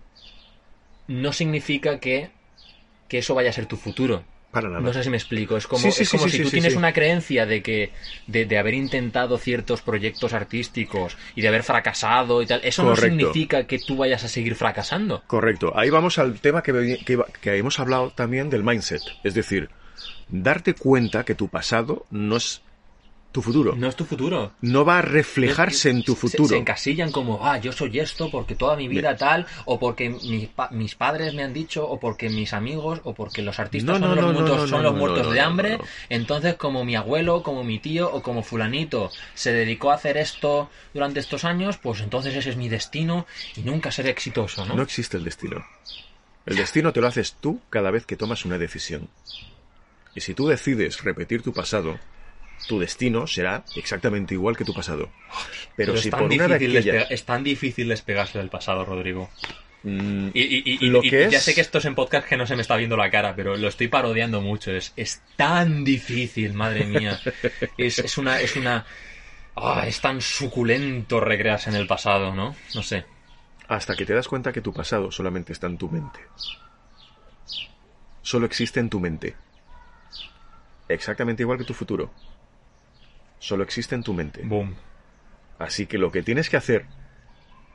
[1.07, 2.31] no significa que,
[3.09, 4.25] que eso vaya a ser tu futuro.
[4.51, 4.81] Para nada.
[4.81, 5.57] No sé si me explico.
[5.57, 7.93] Es como, Sí, sí, es como sí, si tú tienes una creencia de que
[8.27, 12.61] de, de haber intentado ciertos proyectos artísticos y de haber fracasado y tal.
[12.65, 13.07] Eso Correcto.
[13.09, 15.23] no significa que tú vayas a seguir fracasando.
[15.27, 15.73] Correcto.
[15.77, 19.03] Ahí vamos al tema que, que, que hemos hablado también del mindset.
[19.25, 19.69] Es decir,
[20.29, 22.63] darte cuenta que tu pasado no es
[23.37, 23.75] tu futuro.
[23.77, 24.53] No es tu futuro.
[24.63, 26.49] No va a reflejarse en tu futuro.
[26.49, 30.49] Se, encasillan como, ah, yo soy esto porque toda mi vida tal, o porque mis,
[30.49, 34.07] pa- mis padres me han dicho, o porque mis amigos, o porque los artistas No,
[34.07, 35.79] son no, los, no, muertos, son los muertos de hambre.
[36.09, 40.71] Entonces, como mi abuelo, como mi tío, o como fulanito se dedicó a hacer esto
[40.95, 44.77] durante estos años, pues entonces ese es mi destino y nunca seré exitoso, ¿no?
[44.77, 45.63] No existe el destino.
[46.47, 49.09] El destino te lo haces tú cada vez que tomas una decisión.
[50.15, 51.99] Y si tú decides repetir tu pasado,
[52.69, 55.11] tu destino será exactamente igual que tu pasado.
[55.77, 56.57] Pero, Pero si es, tan por una
[57.11, 59.31] es tan difícil despegarse del pasado, Rodrigo.
[59.83, 61.95] Mm, Y, y- y- y- Lo y que ya es- sé que esto es en
[61.95, 64.73] podcast que no se me está viendo la cara, pero lo estoy parodiando mucho.
[64.73, 67.21] Es, es tan difícil, madre mía.
[67.79, 68.41] Es, es una.
[68.41, 68.85] Es una.
[69.55, 72.57] ah, es tan suculento recrearse en el pasado, ¿no?
[72.75, 73.05] No sé.
[73.69, 76.21] Hasta que te das cuenta que tu pasado solamente está en tu mente.
[78.23, 79.37] Solo existe en tu mente.
[80.89, 82.11] Exactamente igual que tu futuro.
[83.39, 84.43] Solo existe en tu mente.
[84.45, 84.75] Boom.
[85.59, 86.87] Así que lo que tienes que hacer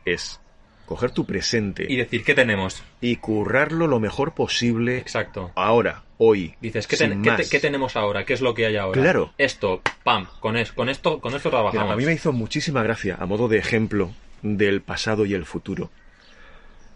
[0.05, 0.39] es
[0.85, 2.83] coger tu presente Y decir, ¿qué tenemos?
[2.99, 5.51] y currarlo lo mejor posible Exacto.
[5.55, 6.55] ahora, hoy.
[6.59, 7.49] Dices, ¿qué, sin ten- qué te- más.
[7.49, 8.25] qué tenemos ahora?
[8.25, 8.99] ¿Qué es lo que hay ahora?
[9.01, 9.33] Claro.
[9.37, 11.93] Esto, pam, con, es- con esto, con esto Mira, trabajamos.
[11.93, 15.89] a mí me hizo muchísima gracia, a modo de ejemplo del pasado y el futuro.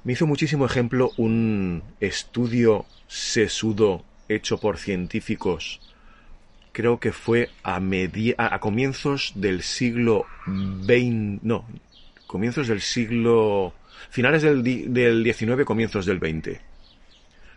[0.03, 5.79] Me hizo muchísimo ejemplo un estudio sesudo hecho por científicos,
[6.75, 11.65] creo que fue a, a, a comienzos del siglo XX, no,
[12.27, 13.73] comienzos del siglo,
[14.09, 14.61] finales del,
[14.93, 16.59] del 19, comienzos del 20.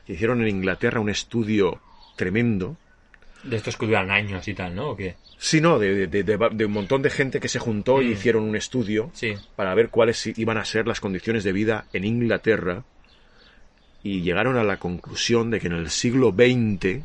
[0.07, 1.81] Hicieron en Inglaterra un estudio
[2.17, 2.77] tremendo,
[3.43, 4.91] De estos que duran años y tal, ¿no?
[4.91, 5.17] ¿O qué?
[5.37, 8.13] Sí, no, de, de- de- de un montón de gente que se juntó y Mm.
[8.13, 9.35] hicieron un estudio Sí.
[9.57, 12.85] para ver cuáles iban a ser las condiciones de vida en Inglaterra
[14.03, 17.03] y llegaron a la conclusión de que en el siglo XX,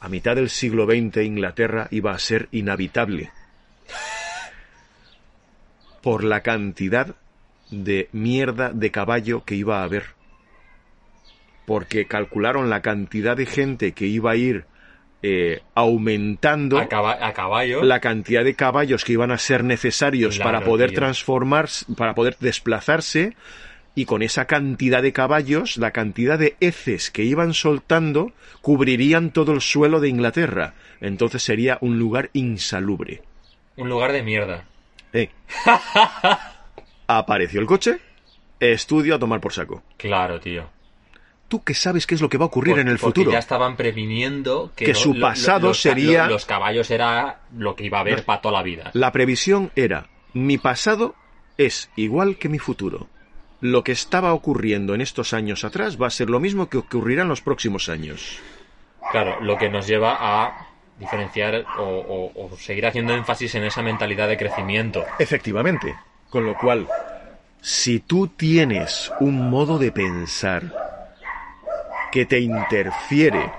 [0.00, 3.30] a mitad del siglo XX, Inglaterra iba a ser inhabitable
[6.02, 7.14] por la cantidad
[7.70, 10.04] de mierda de caballo que iba a haber.
[11.66, 14.64] Porque calcularon la cantidad de gente que iba a ir
[15.22, 17.82] eh, aumentando A, caba- a caballo.
[17.84, 21.00] la cantidad de caballos que iban a ser necesarios Claro, para poder tío.
[21.00, 23.36] transformarse, para poder desplazarse,
[23.94, 29.52] y con esa cantidad de caballos, la cantidad de heces que iban soltando cubrirían todo
[29.52, 30.74] el suelo de Inglaterra.
[31.00, 33.22] Entonces sería un lugar insalubre.
[33.76, 34.64] Un lugar de mierda.
[35.12, 35.30] Eh.
[37.06, 37.98] Apareció el coche,
[38.60, 39.82] estudio a tomar por saco.
[39.96, 40.68] Claro, tío.
[41.48, 43.32] ¿Tú qué sabes qué es lo que va a ocurrir Por- en el futuro?
[43.32, 47.74] ya estaban previniendo que, Que su lo- pasado los sería- lo- los caballos era lo
[47.74, 48.90] que iba a haber para toda la vida.
[48.94, 51.16] La previsión era, mi pasado
[51.58, 53.08] es igual que mi futuro.
[53.60, 57.22] Lo que estaba ocurriendo en estos años atrás va a ser lo mismo que ocurrirá
[57.22, 58.38] en los próximos años.
[59.12, 60.66] Claro, lo que nos lleva a
[60.98, 65.04] diferenciar o, o- o seguir haciendo énfasis en esa mentalidad de crecimiento.
[65.18, 65.94] Efectivamente.
[66.30, 66.86] Con lo cual,
[67.60, 70.62] si tú tienes un modo de pensar
[72.12, 73.50] que te interfiere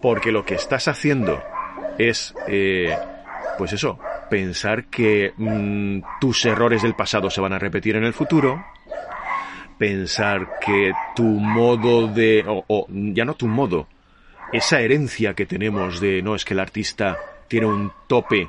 [0.00, 1.42] porque lo que estás haciendo
[1.98, 2.94] es, eh,
[3.58, 3.98] pues eso,
[4.28, 8.64] pensar que mm, tus errores del pasado se van a repetir en el futuro,
[9.78, 13.88] pensar que tu modo de, o, o ya no tu modo,
[14.52, 18.48] esa herencia que tenemos de, no, es que el artista tiene un tope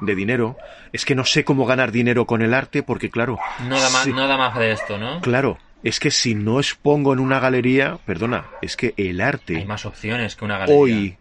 [0.00, 0.56] de dinero,
[0.92, 4.04] es que no sé cómo ganar dinero con el arte porque claro, No da, más,
[4.04, 5.20] si- no da más de esto, ¿no?
[5.20, 9.66] claro, es que si no expongo en una galería, perdona, es que el arte Hay
[9.66, 10.76] más opciones que una galería.
[10.82, 11.16] hoy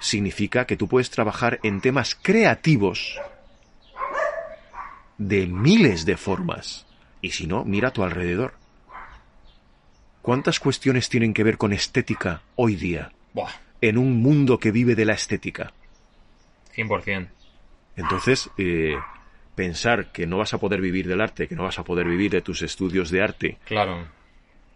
[0.00, 3.18] significa que tú puedes trabajar en temas creativos
[5.18, 6.85] de miles de formas.
[7.26, 8.54] Y si no, mira a tu alrededor.
[10.22, 14.94] ¿Cuántas cuestiones tienen que ver con estética hoy día Buah, en un mundo que vive
[14.94, 15.72] de la estética?
[16.76, 17.26] 100%.
[17.96, 18.94] Entonces, eh,
[19.56, 22.30] pensar que no vas a poder vivir del arte, que no vas a poder vivir
[22.30, 24.06] de tus estudios de arte, Claro,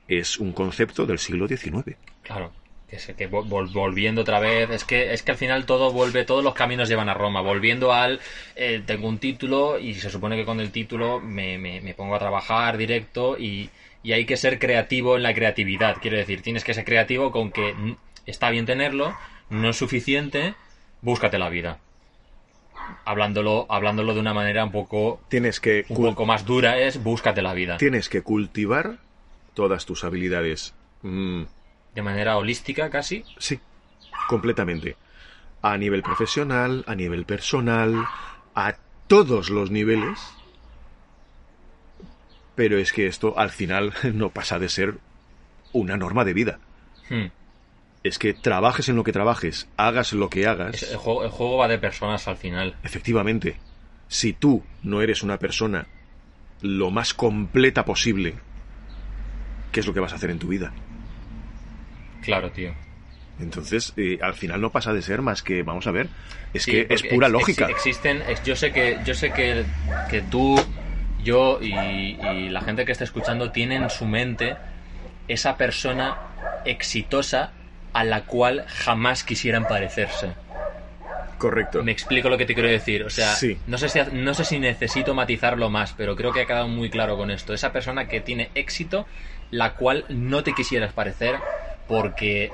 [0.08, 1.96] es un concepto del siglo XIX.
[2.24, 2.50] claro.
[2.90, 5.92] Que, se- que vol- vol- volviendo otra vez, es que, es que al final todo
[5.92, 7.40] vuelve, todos los caminos llevan a Roma.
[7.40, 8.18] Volviendo al,
[8.56, 12.16] eh, tengo un título y se supone que con el título me, me- me pongo
[12.16, 13.70] a trabajar directo y,
[14.02, 15.98] y hay que ser creativo en la creatividad.
[16.02, 17.74] Quiero decir, tienes que ser creativo con que
[18.26, 19.14] está bien tenerlo,
[19.50, 20.54] no es suficiente,
[21.00, 21.78] búscate la vida.
[23.04, 27.40] Hablándolo, hablándolo de una manera un poco, Tienes que, un poco más dura es búscate
[27.42, 27.76] la vida.
[27.76, 28.98] tienes que cultivar
[29.54, 30.74] todas tus habilidades.
[31.02, 31.42] Mm,
[31.94, 33.24] De manera holística casi.
[33.38, 33.58] sí,
[34.28, 34.96] completamente.
[35.62, 38.06] A nivel profesional, a nivel personal,
[38.54, 38.74] a
[39.08, 40.18] todos los niveles.
[42.54, 44.98] Pero es que esto al final no pasa de ser
[45.72, 46.58] una norma de vida.
[47.08, 47.26] Hmm.
[48.02, 50.82] Es que trabajes en lo que trabajes, hagas lo que hagas.
[50.82, 52.76] Es- el, juego, el juego va de personas al final.
[52.82, 53.56] Efectivamente,
[54.08, 55.86] si tú no eres una persona
[56.62, 58.34] lo más completa posible,
[59.72, 60.72] ¿qué es lo que vas a hacer en tu vida?
[62.22, 62.74] Claro, tío.
[63.40, 66.08] Entonces, eh, al final no pasa de ser más que, vamos a ver,
[66.52, 67.64] es Sí, que es pura ex- lógica.
[67.64, 69.64] ex- existen, ex- yo sé que, yo sé que,
[70.08, 70.62] que tú,
[71.24, 74.56] yo y, y la gente que está escuchando tiene en su mente
[75.28, 76.16] esa persona
[76.64, 77.52] exitosa
[77.94, 80.34] a la cual jamás quisieran parecerse.
[81.38, 81.82] Correcto.
[81.82, 83.02] Me explico lo que te quiero decir.
[83.04, 83.56] O sea, Sí.
[83.66, 86.90] no, sé si, no sé si necesito matizarlo más, pero creo que ha quedado muy
[86.90, 87.54] claro con esto.
[87.54, 89.06] Esa persona que tiene éxito,
[89.50, 91.36] la cual no te quisieras parecer
[91.90, 92.50] porque,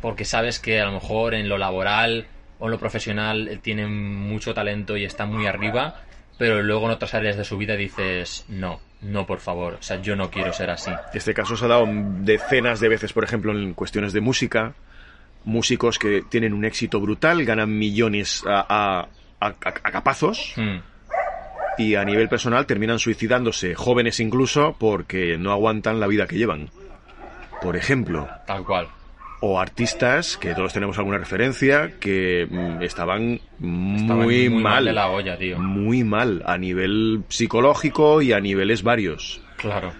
[0.00, 2.26] porque sabes que a lo mejor en lo laboral
[2.58, 5.96] o en lo profesional eh, tiene mucho talento y está muy arriba,
[6.38, 9.74] pero luego en otras áreas de su vida dices, no, no, por favor.
[9.80, 10.90] O sea, yo no quiero ser así.
[11.14, 14.74] Este caso se ha dado decenas de veces, por ejemplo, en cuestiones de música.
[15.44, 19.08] Músicos que tienen un éxito brutal, ganan millones a, a-
[19.40, 20.80] a- a capazos Hmm.
[21.78, 26.68] y a nivel personal terminan suicidándose, jóvenes incluso, porque no aguantan la vida que llevan.
[27.62, 28.88] Por ejemplo, Tal cual.
[29.40, 35.08] o artistas, que todos tenemos alguna referencia, que mm, estaban muy, mal mal, de la
[35.08, 35.58] olla, tío.
[35.58, 39.40] muy mal, a nivel psicológico y a niveles varios.
[39.56, 39.92] Claro.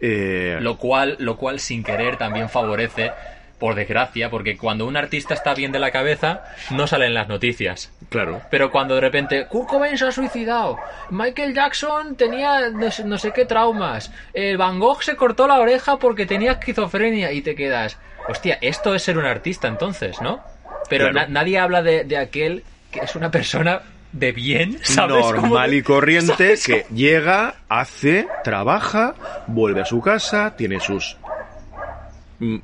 [0.00, 3.10] Eh, Lo cual, lo cual sin querer también favorece,
[3.58, 7.90] por desgracia, porque cuando un artista está bien de la cabeza, no salen las noticias.
[8.08, 10.78] Claro, Pero cuando de repente Kurt Cobain se ha suicidado,
[11.10, 15.58] Michael Jackson tenía no sé, no sé qué traumas, eh, Van Gogh se cortó la
[15.58, 17.98] oreja porque tenía esquizofrenia y te quedas,
[18.28, 20.40] hostia, esto es ser un artista entonces, ¿no?
[20.88, 21.26] Pero Claro.
[21.28, 23.82] na- nadie habla de, de aquel que es una persona
[24.12, 25.16] de bien, ¿sabes?
[25.16, 26.64] Normal y corriente ¿sabes?
[26.66, 29.14] que llega, hace, trabaja,
[29.48, 31.18] vuelve a su casa, tiene sus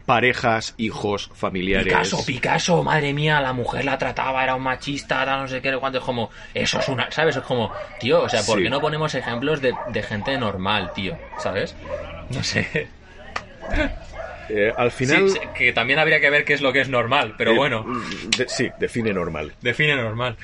[0.06, 1.86] parejas, hijos, familiares.
[1.92, 5.70] Picasso, Picasso, madre mía, la mujer la trataba, era un machista, tal, no sé qué,
[5.70, 7.34] no sé cuánto, es como, eso es una, ¿sabes?
[7.36, 8.64] Es como, tío, o sea, ¿por Sí.
[8.64, 11.16] qué no ponemos ejemplos de, de gente normal, tío?
[11.36, 11.74] ¿Sabes?
[12.30, 12.88] No sé.
[14.48, 15.28] Eh, al final.
[15.30, 17.84] Sí, que también habría que ver qué es lo que es normal, pero eh, bueno,
[18.36, 19.52] de- sí, define normal.
[19.62, 20.36] define normal.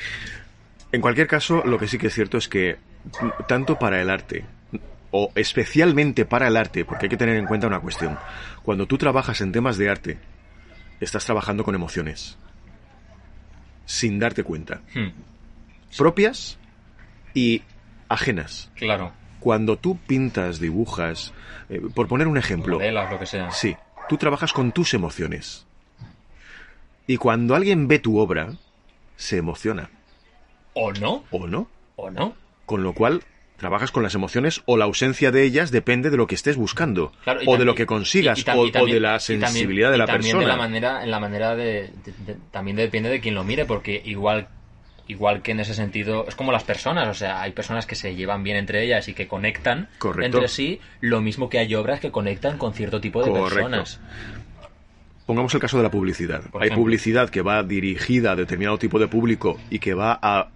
[0.92, 2.76] En cualquier caso, lo que sí que es cierto es que
[3.46, 4.44] tanto para el arte,
[5.10, 8.18] o especialmente para el arte, porque hay que tener en cuenta una cuestión.
[8.62, 10.18] Cuando tú trabajas en temas de arte,
[11.00, 12.36] estás trabajando con emociones.
[13.86, 14.80] Sin darte cuenta.
[14.94, 15.08] Hmm,
[15.96, 16.58] Propias
[17.34, 17.62] y
[18.08, 18.70] ajenas.
[18.76, 21.32] claro, Cuando tú pintas, dibujas,
[21.68, 23.50] eh, por poner un ejemplo, modelas, lo que sea.
[23.50, 23.76] sí,
[24.08, 25.66] tú trabajas con tus emociones.
[27.06, 28.52] Y cuando alguien ve tu obra,
[29.16, 29.90] se emociona,
[30.74, 31.68] O no, ¿o no?
[31.96, 32.34] o no.
[32.66, 33.24] Con lo cual,
[33.60, 37.12] trabajas con las emociones o la ausencia de ellas depende de lo que estés buscando.
[37.22, 39.40] Claro, o de lo que y- consigas, y o, y también- o de la también-
[39.42, 40.40] sensibilidad de la también persona.
[40.40, 43.66] de la manera, en la manera de, de- de- también depende de quien lo mire,
[43.66, 44.48] porque igual,
[45.06, 48.14] igual que en ese sentido, es como las personas, o sea, hay personas que se
[48.14, 50.38] llevan bien entre ellas y que conectan Correcto.
[50.38, 53.54] entre sí, lo mismo que hay obras que conectan con cierto tipo de Correcto.
[53.54, 54.00] personas.
[55.26, 56.42] Pongamos el caso de la publicidad.
[56.50, 56.82] Por Hay ejemplo.
[56.84, 60.48] publicidad que va dirigida a determinado tipo de público y que va a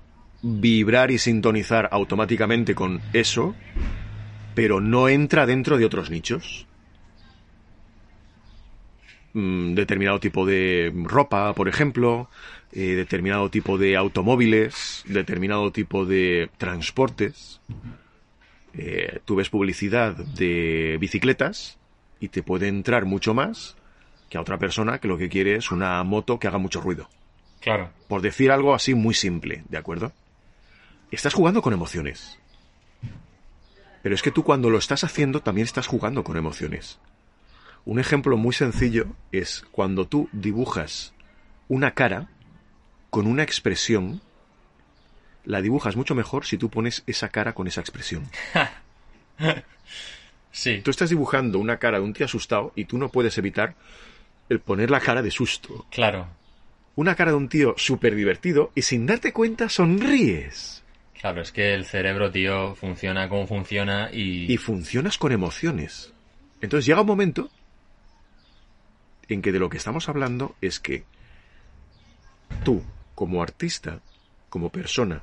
[0.46, 3.54] vibrar y sintonizar automáticamente con eso,
[4.54, 6.66] pero no entra dentro de otros nichos.
[9.32, 12.28] Mm, determinado tipo de ropa, por ejemplo,
[12.72, 17.60] eh, determinado tipo de automóviles, determinado tipo de transportes.
[18.74, 21.78] Eh, tú ves publicidad de bicicletas
[22.20, 23.76] y te puede entrar mucho más
[24.28, 27.08] que a otra persona que lo que quiere es una moto que haga mucho ruido.
[27.60, 27.88] Claro.
[28.08, 30.12] Por decir algo así muy simple, ¿de acuerdo?
[31.10, 32.38] Estás jugando con emociones.
[34.02, 36.98] Pero es que tú cuando lo estás haciendo también estás jugando con emociones.
[37.84, 41.12] Un ejemplo muy sencillo es cuando tú dibujas
[41.68, 42.28] una cara
[43.10, 44.20] con una expresión,
[45.44, 48.28] la dibujas mucho mejor si tú pones esa cara con esa expresión.
[50.54, 50.80] Sí.
[50.84, 53.74] Tú estás dibujando una cara de un tío asustado y tú no puedes evitar
[54.48, 55.84] el poner la cara de susto.
[55.90, 56.28] Claro.
[56.94, 60.83] Una cara de un tío súper divertido y sin darte cuenta sonríes.
[61.24, 64.52] Claro, es que el cerebro, tío, funciona como funciona y...
[64.52, 66.12] Y funcionas con emociones.
[66.60, 67.48] Entonces llega un momento
[69.28, 71.04] en que de lo que estamos hablando es que
[72.62, 72.82] tú,
[73.14, 74.00] como artista,
[74.50, 75.22] como persona,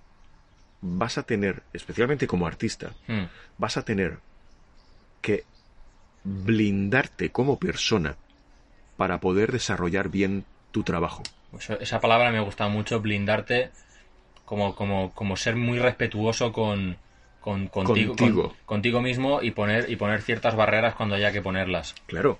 [0.81, 3.25] vas a tener, especialmente como artista, Hmm.
[3.59, 4.17] vas a tener
[5.21, 5.43] que
[6.23, 8.15] blindarte como persona
[8.97, 11.21] para poder desarrollar bien tu trabajo.
[11.55, 13.69] Eso- esa palabra me gusta mucho, blindarte
[14.51, 16.97] como, como, como ser muy respetuoso con,
[17.39, 18.49] con contigo, Contigo.
[18.49, 21.95] con- contigo mismo y poner, y poner ciertas barreras cuando haya que ponerlas.
[22.05, 22.37] Claro.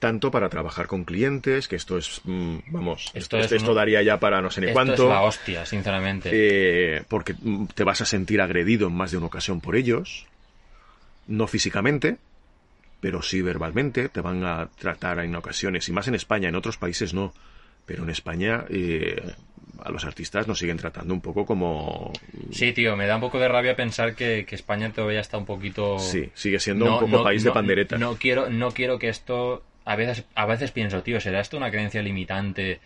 [0.00, 3.76] Tanto para trabajar con clientes, que esto es, mm, vamos, Esto esto, es esto un-
[3.76, 4.92] daría ya para no sé ni Esto cuánto.
[5.04, 6.30] es la hostia, sinceramente.
[6.32, 10.26] eh, porque mm, te vas a sentir agredido en más de una ocasión por ellos.
[11.28, 12.16] No físicamente,
[13.00, 14.08] pero sí verbalmente.
[14.08, 17.32] Te van a tratar en ocasiones, y más en España, en otros países no.
[17.86, 19.22] Pero en España eh,
[19.82, 22.12] a los artistas nos siguen tratando un poco como...
[22.50, 25.46] Sí, tío, me da un poco de rabia pensar que, que España todavía está un
[25.46, 25.98] poquito...
[25.98, 27.98] Sí, sigue siendo No, un poco no, país de pandereta.
[27.98, 29.62] No quiero, no quiero que esto.
[29.84, 32.80] A veces, a veces pienso, tío, ¿será esto una creencia limitante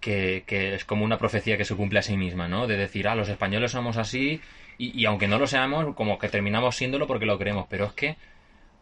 [0.00, 2.66] que, que es como una profecía que se cumple a sí misma, ¿no?
[2.66, 4.40] De decir, ah, los españoles somos así,
[4.78, 7.66] y, y aunque no lo seamos, como que terminamos siéndolo porque lo creemos.
[7.68, 8.16] Pero es que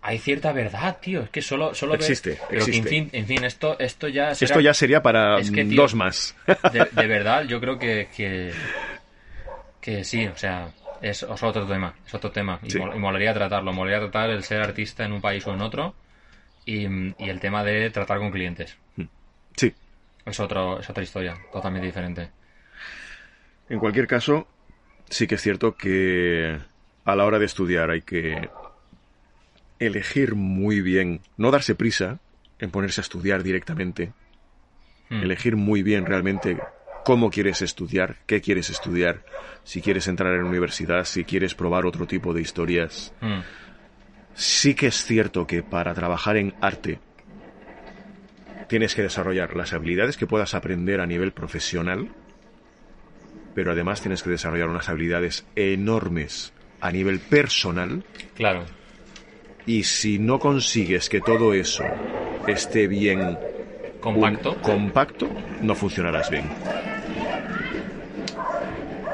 [0.03, 1.23] hay cierta verdad, tío.
[1.23, 2.89] Es que solo, solo ver- Existe, Pero que, en existe.
[2.89, 5.95] fin, en fin, esto, esto ya será- Esto ya sería para Es que, tío, dos
[5.95, 6.37] más.
[6.73, 8.53] de, de verdad, yo creo que, que,
[9.81, 10.71] que sí, o sea,
[11.03, 12.59] es, es otro tema, es otro tema.
[12.63, 12.79] Y, Sí.
[12.79, 15.95] mol- y molaría tratarlo, molaría tratar el ser artista en un país o en otro
[16.65, 18.77] y, y el tema de tratar con clientes.
[19.57, 19.75] Sí.
[20.25, 22.31] Es, otro, es otra historia, totalmente diferente.
[23.69, 24.47] En cualquier caso,
[25.11, 26.59] sí que es cierto que
[27.05, 28.49] a la hora de estudiar hay que
[29.79, 32.21] elegir muy bien, no darse prisa
[32.59, 34.13] en ponerse a estudiar directamente,
[35.11, 35.23] Hmm.
[35.23, 36.59] elegir muy bien realmente
[37.03, 39.23] cómo quieres estudiar, qué quieres estudiar,
[39.65, 43.13] si quieres entrar en la universidad, si quieres probar otro tipo de historias.
[43.21, 43.41] Mm.
[44.35, 47.01] Sí que es cierto que para trabajar en arte
[48.67, 52.11] tienes que desarrollar las habilidades que puedas aprender a nivel profesional,
[53.55, 58.05] pero además tienes que desarrollar unas habilidades enormes a nivel personal
[58.37, 58.67] Claro.
[59.69, 61.85] Y si no consigues que todo eso
[62.47, 63.39] esté bien
[64.01, 64.57] Compacto.
[64.63, 65.29] compacto,
[65.61, 66.45] no funcionarás bien.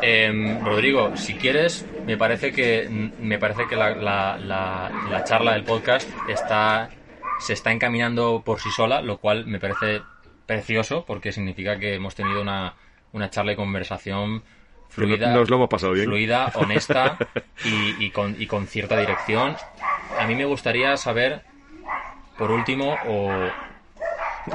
[0.03, 2.89] Em, Rodrigo, si quieres, me parece que
[3.21, 6.91] me parece que la, la- la- la charla del podcast está
[7.41, 10.03] se está encaminando por sí sola, lo cual me parece
[10.47, 12.75] precioso porque significa que hemos tenido una,
[13.13, 14.43] una charla y conversación
[14.89, 16.07] fluida, Nos lo hemos pasado bien.
[16.07, 17.17] fluida, honesta
[17.65, 19.57] y, y con, y con cierta dirección.
[20.19, 21.43] A mí me gustaría saber,
[22.39, 23.29] por último, o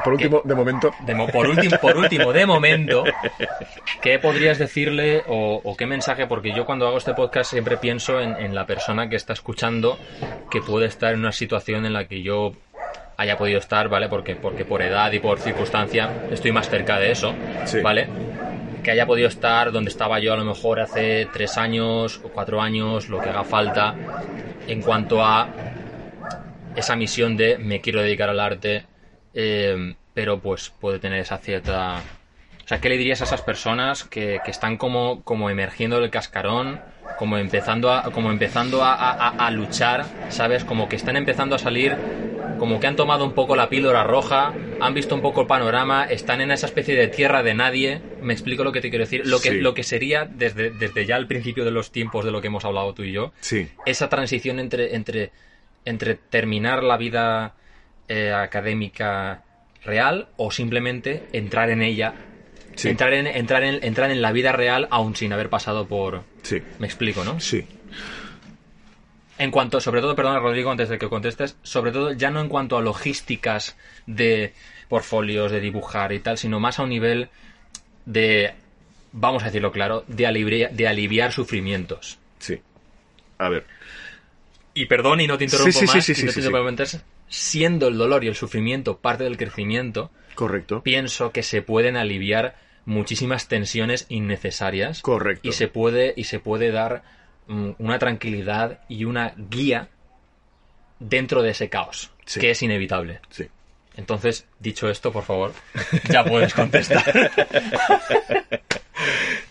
[0.03, 3.03] Por último, de momento, de por, último, por último, de momento,
[4.01, 6.28] ¿qué podrías decirle o, o qué mensaje?
[6.28, 9.97] Porque yo cuando hago este podcast siempre pienso en, en la persona que está escuchando
[10.51, 12.53] que puede estar en una situación en la que yo
[13.18, 14.07] haya podido estar, ¿vale?
[14.10, 17.34] Porque, porque por edad y por circunstancia estoy más cerca de eso,
[17.66, 17.82] Sí.
[17.82, 18.07] ¿vale?
[18.84, 22.62] Que haya podido estar donde estaba yo a lo mejor hace tres años o cuatro
[22.62, 23.96] años, lo que haga falta,
[24.68, 25.50] en cuanto a
[26.76, 28.86] esa misión de me quiero dedicar al arte,
[29.34, 31.98] eh, pero pues puede tener esa cierta...
[31.98, 36.12] O sea, ¿qué le dirías a esas personas que, que están como, como emergiendo del
[36.12, 36.80] cascarón,
[37.18, 40.64] como empezando, a, como empezando a luchar, ¿sabes?
[40.64, 41.98] Como que están empezando a salir,
[42.60, 46.05] como que han tomado un poco la píldora roja, han visto un poco el panorama,
[46.05, 48.01] están en esa especie de tierra de nadie.
[48.22, 49.22] Me explico lo que te quiero decir.
[49.26, 49.62] Lo que, Sí.
[49.62, 52.66] lo que sería desde, desde ya al principio de los tiempos de lo que hemos
[52.66, 53.68] hablado tú y yo, sí.
[53.86, 55.32] esa transición entre, entre,
[55.86, 57.55] entre terminar la vida
[58.07, 59.43] eh, académica
[59.86, 62.14] real o simplemente entrar en ella,
[62.76, 62.88] Sí.
[62.89, 66.24] entrar, en, entrar, en, entrar en la vida real aún sin haber pasado por...
[66.43, 66.62] Sí.
[66.80, 67.39] Me explico, ¿no?
[67.39, 67.66] Sí.
[69.40, 72.50] En cuanto, sobre todo, perdona Rodrigo, antes de que contestes, sobre todo ya no en
[72.50, 74.54] cuanto a logísticas de
[74.90, 77.30] portfolios, de dibujar y tal, sino más a un nivel
[78.06, 78.54] de,
[79.14, 82.20] vamos a decirlo claro, de aliviar, de aliviar sufrimientos.
[82.40, 82.60] Sí.
[83.38, 83.66] A ver.
[84.74, 86.68] Y perdón y no te interrumpo Sí, sí, más, sí, sí, no sí, te interrumpo
[86.68, 90.84] antes, siendo el dolor y el sufrimiento parte del crecimiento, Correcto.
[90.84, 95.48] pienso que se pueden aliviar muchísimas tensiones innecesarias Correcto.
[95.48, 97.04] y se puede y se puede dar
[97.50, 99.88] una tranquilidad y una guía
[101.00, 102.39] dentro de ese caos Sí.
[102.39, 103.20] que es inevitable.
[103.32, 103.47] Sí.
[103.97, 105.52] Entonces, dicho esto, por favor,
[106.10, 107.04] ya puedes contestar.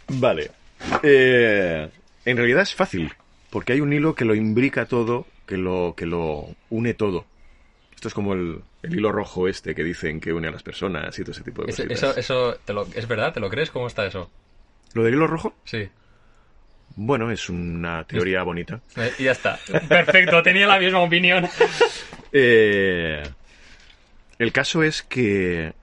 [0.09, 0.51] Vale.
[1.03, 1.88] Eh,
[2.24, 3.12] en realidad es fácil,
[3.51, 7.24] porque hay un hilo que lo imbrica todo, que lo, que lo une todo.
[7.94, 11.18] Esto es como el, el hilo rojo este que dicen que une a las personas
[11.18, 11.86] y todo ese tipo de cosas.
[11.90, 13.70] eso, eso te lo- es verdad, ¿te lo crees?
[13.70, 14.30] ¿Cómo está eso?
[14.94, 15.55] ¿Lo del hilo rojo?
[15.64, 15.88] Sí.
[17.01, 18.80] Bueno, es una teoría bonita.
[18.96, 19.57] Eh, Y ya está.
[19.88, 21.49] Perfecto, tenía la misma opinión.
[22.32, 23.22] Eh,
[24.40, 25.74] el caso es que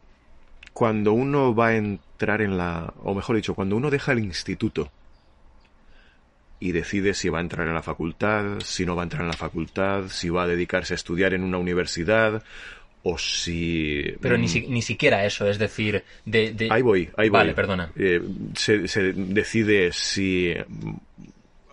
[0.74, 4.92] cuando uno va a entrar en la, o mejor dicho, cuando uno deja el instituto
[6.60, 9.30] y decide si va a entrar en la facultad, si no va a entrar en
[9.30, 12.44] la facultad, si va a dedicarse a estudiar en una universidad
[13.08, 14.04] o si...
[14.20, 16.54] Pero ni, mm, si- ni siquiera eso, es decir, de...
[16.54, 17.38] de- Ahí voy, ahí voy.
[17.40, 17.92] Vale, perdona.
[17.96, 18.20] Eh,
[18.56, 20.52] se, se decide si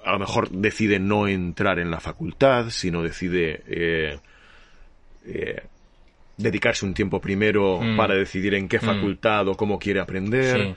[0.05, 4.19] a lo mejor decide no entrar en la facultad, sino decide eh,
[5.27, 5.63] eh,
[6.37, 7.97] dedicarse un tiempo primero Mm.
[7.97, 8.83] para decidir en qué Mm.
[8.85, 10.57] facultad o cómo quiere aprender.
[10.61, 10.75] Sí.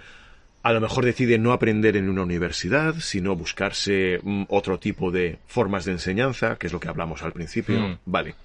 [0.63, 5.85] A lo mejor decide no aprender en una universidad, sino buscarse otro tipo de formas
[5.85, 7.79] de enseñanza, que es lo que hablamos al principio.
[7.79, 7.97] Mm.
[8.05, 8.35] Vale.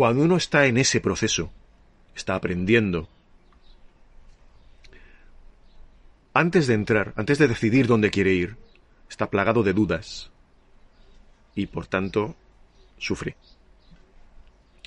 [0.00, 1.52] Cuando uno está en ese proceso,
[2.16, 3.06] está aprendiendo,
[6.32, 8.56] antes de entrar, antes de decidir dónde quiere ir,
[9.10, 10.30] está plagado de dudas
[11.54, 12.34] y por tanto
[12.96, 13.36] sufre.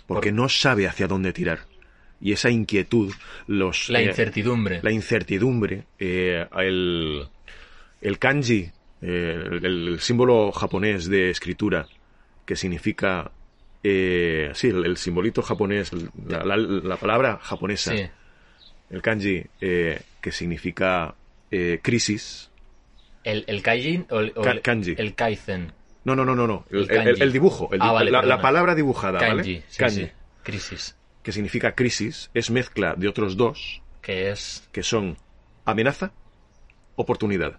[0.07, 1.67] Porque Por- no sabe hacia dónde tirar.
[2.19, 3.13] Y esa inquietud,
[3.45, 3.89] los...
[3.89, 4.79] La eh, incertidumbre.
[4.81, 7.27] la incertidumbre, eh, el,
[8.01, 8.71] el kanji,
[9.03, 11.87] eh, el, el símbolo japonés de escritura,
[12.47, 13.31] que significa,
[13.83, 15.91] eh, sí, el, el simbolito japonés,
[16.27, 18.05] la, la- la palabra japonesa, Sí.
[18.89, 21.15] el kanji, eh, que significa
[21.51, 22.49] eh, crisis.
[23.23, 24.95] ¿El, el kaijin o el, o Ka- el- kanji.
[24.97, 25.71] el kaizen?
[26.05, 29.63] No, no, no, no, no, el, dibujo, Ah, vale, la, palabra dibujada, Kanji, ¿vale?
[29.69, 30.11] sí, Kanji, sí.
[30.43, 30.97] Crisis.
[31.23, 34.67] que significa crisis, es mezcla de otros dos, Que es...
[34.73, 35.15] que son
[35.63, 36.11] amenaza,
[36.97, 37.57] oportunidad.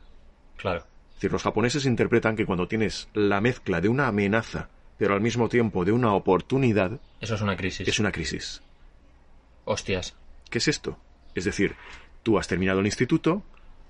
[0.59, 0.81] Claro.
[1.09, 4.69] Es decir, los japoneses interpretan que cuando tienes la mezcla de una amenaza,
[4.99, 7.87] pero al mismo tiempo de una oportunidad, Eso es una crisis.
[7.89, 8.63] es una crisis.
[9.65, 10.15] Hostias.
[10.51, 10.99] ¿Qué es esto?
[11.35, 11.75] Es decir,
[12.23, 13.43] tú has terminado el instituto,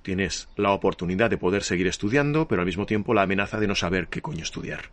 [0.03, 3.75] tienes la oportunidad de poder seguir estudiando, pero al mismo tiempo la amenaza de no
[3.75, 4.91] saber qué coño estudiar.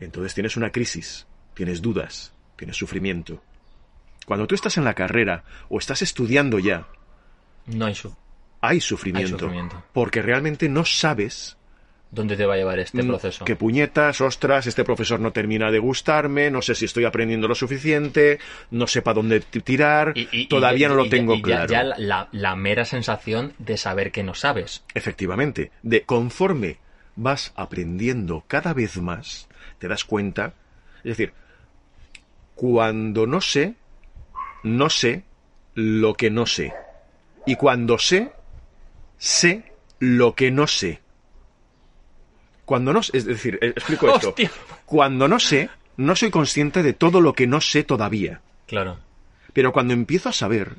[0.00, 3.42] Entonces tienes una crisis, tienes dudas, tienes sufrimiento.
[4.26, 6.86] Cuando tú estás en la carrera o estás estudiando ya,
[7.66, 8.14] No hay su...
[8.60, 9.82] hay sufrimiento, Hay sufrimiento.
[9.92, 11.56] porque realmente no sabes
[12.14, 13.44] ¿Dónde te va a llevar este Mm, proceso?
[13.44, 17.56] Que puñetas, ostras, este profesor no termina de gustarme, no sé si estoy aprendiendo lo
[17.56, 18.38] suficiente,
[18.70, 21.68] no sé para dónde tirar, Y- y- todavía y- no lo tengo y ya- claro.
[21.72, 24.84] Ya, la, la- la mera sensación de saber que no sabes.
[24.94, 26.78] Efectivamente, de conforme
[27.16, 29.48] vas aprendiendo cada vez más,
[29.80, 30.54] te das cuenta,
[30.98, 31.32] es decir,
[32.54, 33.74] cuando no sé,
[34.62, 35.24] no sé
[35.74, 36.72] lo que no sé.
[37.46, 38.30] Y cuando sé,
[39.18, 39.64] sé
[39.98, 41.00] lo que no sé.
[42.64, 44.30] Cuando no es decir, eh, explico esto.
[44.30, 44.50] Hostia.
[44.86, 48.40] Cuando no sé, no soy consciente de todo lo que no sé todavía.
[48.66, 48.98] Claro.
[49.52, 50.76] Pero cuando empiezo a saber,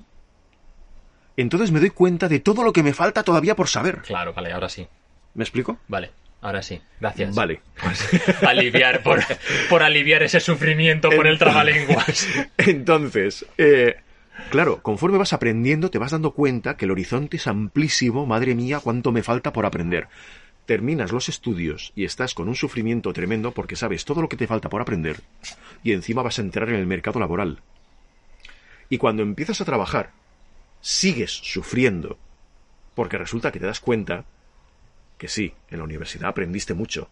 [1.37, 3.99] entonces me doy cuenta de todo lo que me falta todavía por saber.
[4.01, 4.87] Claro, vale, ahora sí.
[5.33, 5.79] ¿Me explico?
[5.87, 6.11] Vale,
[6.41, 6.81] ahora sí.
[6.99, 7.35] Gracias.
[7.35, 7.61] Vale.
[8.47, 9.21] aliviar, por,
[9.69, 12.27] por aliviar ese sufrimiento por el trabalenguas.
[12.57, 13.95] Entonces, eh,
[14.49, 18.79] claro, conforme vas aprendiendo, te vas dando cuenta que el horizonte es amplísimo, madre mía,
[18.81, 20.07] cuánto me falta por aprender.
[20.65, 24.47] Terminas los estudios y estás con un sufrimiento tremendo porque sabes todo lo que te
[24.47, 25.21] falta por aprender
[25.83, 27.61] y encima vas a entrar en el mercado laboral.
[28.89, 30.11] Y cuando empiezas a trabajar,
[30.81, 32.17] sigues sufriendo
[32.95, 34.25] porque resulta que te das cuenta
[35.19, 37.09] que sí, en la universidad aprendiste mucho,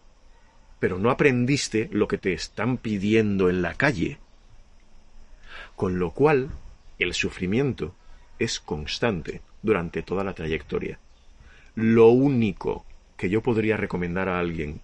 [0.80, 4.18] pero no aprendiste lo que te están pidiendo en la calle.
[5.76, 6.50] Con lo cual,
[6.98, 7.94] el sufrimiento
[8.38, 10.98] es constante durante toda la trayectoria.
[11.74, 12.84] Lo único
[13.24, 14.82] que yo podría recomendar a alguien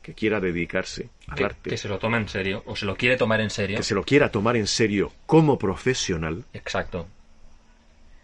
[0.00, 2.94] que quiera dedicarse al Que, arte, que se lo toma en serio, o se lo
[2.96, 3.76] quiere tomar en serio.
[3.76, 7.08] que se lo quiera tomar en serio como profesional, Exacto.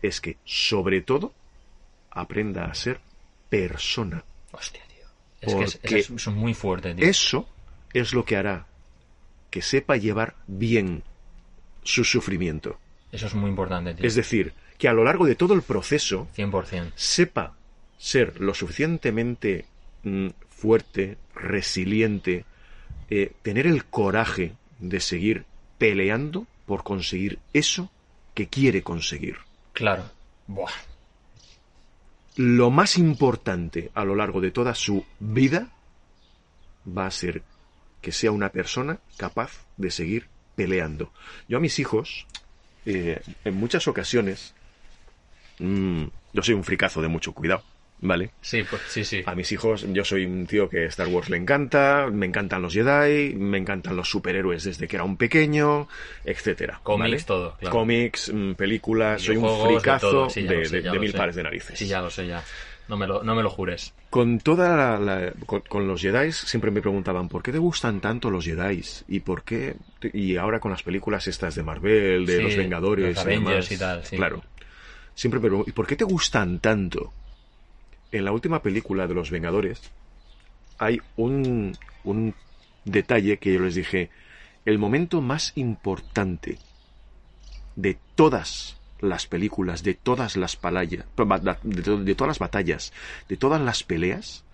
[0.03, 1.35] es que, sobre todo,
[2.13, 3.01] aprenda a ser
[3.49, 4.23] persona.
[4.53, 5.09] Hostia, tío.
[5.41, 7.05] Es que es, es muy fuerte, tío.
[7.05, 7.49] Eso
[7.93, 8.67] es lo que hará
[9.51, 11.03] que sepa llevar bien
[11.83, 12.79] su sufrimiento.
[13.11, 14.07] Eso es muy importante, tío.
[14.07, 16.93] Es decir, que a lo largo de todo el proceso 100%.
[16.95, 17.57] sepa
[17.99, 19.67] ser lo suficientemente
[20.03, 22.45] mm, fuerte, resiliente,
[23.11, 25.45] eh, tener el coraje de seguir
[25.79, 27.91] peleando por conseguir eso
[28.35, 29.37] que quiere conseguir.
[29.73, 30.11] Claro.
[30.47, 30.73] Buah.
[32.37, 35.71] Lo más importante a lo largo de toda su vida
[36.87, 37.43] va a ser
[38.03, 41.13] que sea una persona capaz de seguir peleando.
[41.49, 42.27] Yo a mis hijos,
[42.85, 44.55] eh, en muchas ocasiones,
[45.59, 47.63] mm, yo soy un fricazo de mucho cuidado,
[48.01, 48.31] ¿vale?
[48.41, 49.23] Sí, pues sí, sí.
[49.27, 52.73] A mis hijos, yo soy un tío que Star Wars le encanta, me encantan los
[52.75, 55.89] Jedi, me encantan los superhéroes desde que era un pequeño,
[56.25, 56.81] etcétera.
[56.83, 57.23] Cómics, ¿vale?
[57.25, 57.73] todo, claro.
[57.77, 61.17] Cómics, mm, películas, soy un fricazo de, Sí, de- sé, mil sé.
[61.17, 61.79] pares de narices.
[61.79, 62.43] Sí, ya lo sé, ya.
[62.89, 63.93] No me lo, no me lo jures.
[64.11, 68.01] Con toda la, la- con, con los Jedi siempre me preguntaban ¿por qué te gustan
[68.01, 68.81] tanto los Jedi?
[69.09, 69.75] y por qué
[70.13, 73.73] y ahora con las películas estas de Marvel, de Sí, los Vengadores, los y demás,
[73.73, 74.17] y tal, sí.
[74.17, 74.45] claro.
[75.15, 77.13] Siempre me preguntan ¿y por qué te gustan tanto?
[78.13, 79.83] En la última película de los Vengadores
[80.79, 82.35] hay un un
[82.85, 84.11] detalle que yo les dije,
[84.65, 86.59] el momento más importante
[87.75, 90.57] de todas las películas, de todas las
[91.83, 92.93] to- de todas las batallas,
[93.29, 94.45] de todas las peleas,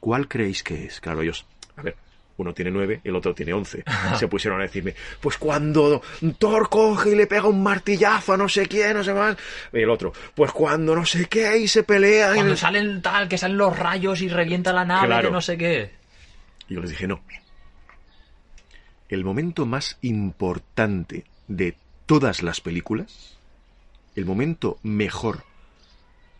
[0.00, 1.00] ¿cuál creéis que es?
[1.00, 1.46] Claro, ellos,
[1.76, 1.96] a ver,
[2.36, 3.84] uno tiene nueve, el otro tiene once.
[4.18, 6.02] Se pusieron a decirme, pues cuando
[6.38, 9.36] Thor coge y le pega un martillazo a no sé quién, no sé más.
[9.72, 12.32] Y el otro, pues cuando no sé qué y se pelean.
[12.32, 15.30] y Cuando salen tal, que salen los rayos y revienta la nave Claro.
[15.30, 15.90] no sé qué.
[16.68, 17.20] Y yo les dije, no.
[19.08, 21.76] El momento más importante de
[22.06, 23.36] todas las películas,
[24.16, 25.44] el momento mejor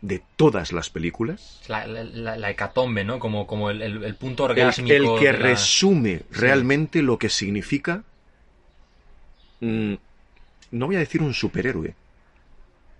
[0.03, 3.19] de todas las películas, La, la, hecatombe, ¿no?
[3.21, 4.93] Como, como el, el- el punto el, orgásmico.
[4.93, 8.03] el que de la- resume realmente lo que significa,
[9.61, 9.95] mm,
[10.73, 11.95] no voy a decir un superhéroe, el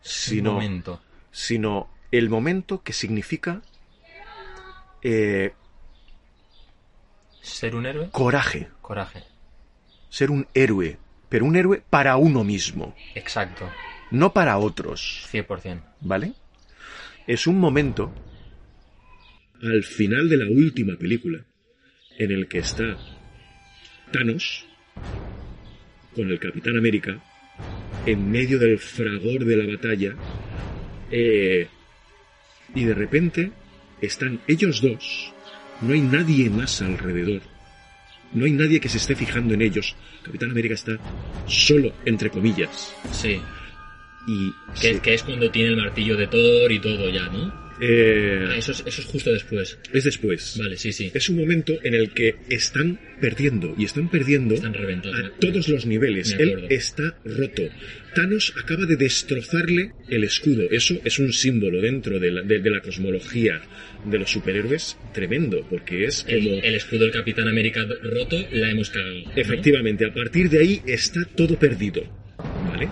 [0.01, 1.01] sino, momento.
[1.33, 3.61] sino el momento que significa
[5.03, 5.53] eh,
[7.43, 9.25] Ser un héroe, coraje, coraje.
[10.09, 10.97] ser un héroe,
[11.29, 13.69] pero un héroe para uno mismo, Exacto.
[14.13, 15.27] no para otros.
[15.33, 15.83] 100%.
[16.01, 16.35] ¿Vale?
[17.27, 18.12] Es un momento
[19.62, 21.45] al final de la última película
[22.18, 22.97] en el que está
[24.11, 24.66] Thanos
[26.14, 27.23] con el Capitán América
[28.07, 30.16] en medio del fragor de la batalla
[31.11, 31.68] eh,
[32.75, 33.53] y de repente
[34.01, 35.33] están ellos dos,
[35.81, 37.43] no hay nadie más alrededor.
[38.33, 39.95] No hay nadie que se esté fijando en ellos.
[40.23, 40.99] Capitán América está
[41.47, 42.95] solo, entre comillas.
[43.12, 43.39] Sí.
[44.27, 47.62] Y Que, se- que es cuando tiene el martillo de Thor y todo ya, ¿no?
[47.81, 49.77] eh, Ah, eso, es, eso es justo después.
[49.93, 50.57] es después.
[50.59, 51.11] Vale, sí, sí.
[51.12, 55.85] Es un momento en el que están perdiendo y están perdiendo Están a todos los
[55.87, 56.37] niveles.
[56.39, 57.62] Él está roto.
[58.14, 60.64] Thanos acaba de destrozarle el escudo.
[60.70, 63.61] Eso es un símbolo dentro de la, de- de la cosmología
[64.05, 66.37] de los superhéroes tremendo, porque es como...
[66.37, 69.18] El, el escudo del Capitán América roto la hemos cagado.
[69.25, 69.33] ¿no?
[69.35, 72.03] Efectivamente, a partir de ahí está todo perdido.
[72.68, 72.89] ¿Vale?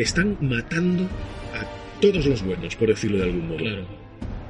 [0.00, 1.04] Están matando
[1.52, 3.58] a todos los buenos, por decirlo de algún modo.
[3.58, 3.84] Claro.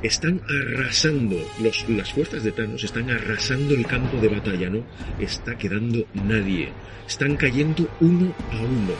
[0.01, 4.85] Están arrasando, los, las fuerzas de Thanos están arrasando el campo de batalla, ¿no?
[5.19, 6.69] Está quedando nadie.
[7.05, 8.95] Están cayendo uno a uno.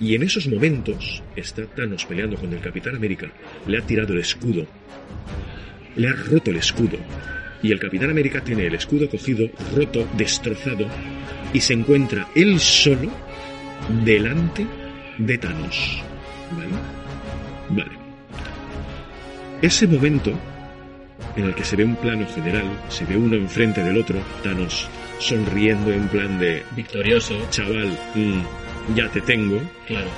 [0.00, 3.30] Y en esos momentos está Thanos peleando con el Capitán América.
[3.66, 4.66] Le ha tirado el escudo.
[5.96, 6.96] Le ha roto el escudo.
[7.62, 10.86] Y el Capitán América tiene el escudo cogido, roto, destrozado,
[11.52, 13.12] y se encuentra él solo
[14.02, 14.66] delante
[15.18, 16.02] de Thanos.
[16.56, 16.72] ¿Vale?
[17.70, 17.98] Vale.
[19.62, 20.32] Ese momento
[21.36, 24.88] en el que se ve un plano general, se ve uno enfrente del otro, Thanos
[25.18, 30.10] sonriendo en plan de Victorioso, chaval, mm, ya te tengo, claro.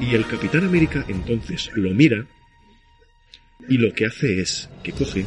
[0.00, 2.26] y el Capitán América entonces lo mira
[3.68, 5.26] y lo que hace es que coge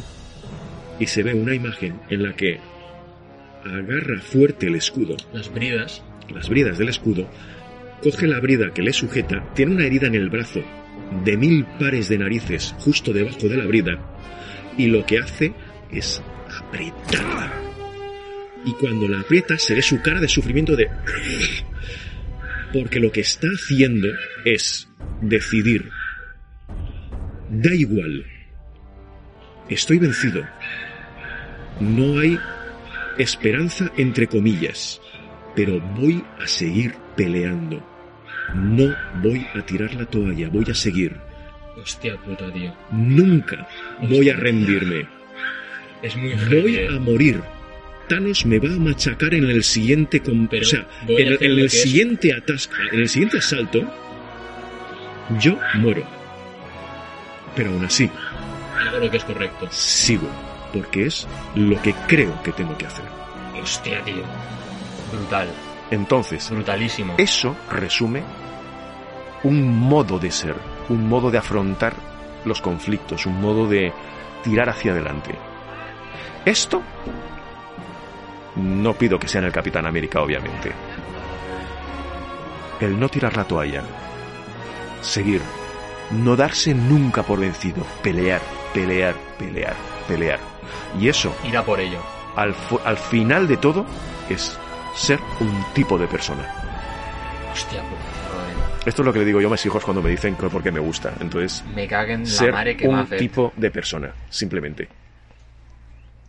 [1.00, 2.60] y se ve una imagen en la que
[3.64, 6.02] agarra fuerte el escudo, Las bridas.
[6.32, 7.28] las bridas del escudo,
[8.04, 10.62] coge la brida que le sujeta, tiene una herida en el brazo
[11.24, 13.98] de mil pares de narices justo debajo de la brida
[14.76, 15.54] y lo que hace
[15.90, 17.50] es apretarla.
[18.66, 20.90] Y cuando la aprieta se ve su cara de sufrimiento de...
[22.74, 24.08] Porque lo que está haciendo
[24.44, 24.86] es
[25.22, 25.88] decidir.
[27.50, 28.26] Da igual.
[29.70, 30.44] Estoy vencido.
[31.80, 32.38] No hay
[33.16, 35.00] esperanza entre comillas.
[35.54, 37.93] Pero voy a seguir peleando.
[38.52, 41.16] No voy a tirar la toalla, voy a seguir.
[41.80, 42.72] Hostia puta, tío.
[42.92, 43.66] Nunca
[44.02, 45.06] voy a rendirme.
[46.02, 46.98] Es muy Voy a eh.
[47.00, 47.40] morir.
[48.08, 51.70] Thanos me va a machacar en el siguiente com- Pero o sea, en, el- en
[51.70, 53.82] siguiente atasca, en el siguiente asalto,
[55.40, 56.04] yo muero.
[57.56, 58.10] Pero aún así,
[58.78, 59.66] Hago lo que es correcto.
[59.70, 60.28] sigo,
[60.72, 63.04] porque es lo que creo que tengo que hacer.
[63.60, 64.22] Hostia, tío.
[65.12, 65.48] Brutal.
[65.94, 67.14] Entonces, Brutalísimo.
[67.18, 68.24] eso resume
[69.44, 70.56] un modo de ser,
[70.88, 71.94] un modo de afrontar
[72.44, 73.92] los conflictos, un modo de
[74.42, 75.36] tirar hacia adelante.
[76.44, 76.82] Esto
[78.56, 80.72] no pido que sea en el Capitán América, obviamente.
[82.80, 83.82] El no tirar la toalla,
[85.00, 85.40] seguir,
[86.10, 88.40] no darse nunca por vencido, pelear,
[88.74, 89.76] pelear, pelear,
[90.08, 90.40] pelear.
[90.98, 92.00] Y eso, Ir a por ello.
[92.34, 93.86] al final de todo,
[94.28, 94.58] es
[94.94, 96.42] ser un tipo de persona.
[97.52, 98.60] Hostia puta, Rodrigo.
[98.86, 100.70] Esto es lo que le digo yo a mis hijos cuando me dicen que porque
[100.72, 101.12] me gusta.
[101.20, 103.16] Entonces, Me caguen la ser madre que un hace.
[103.16, 104.88] tipo de persona, simplemente.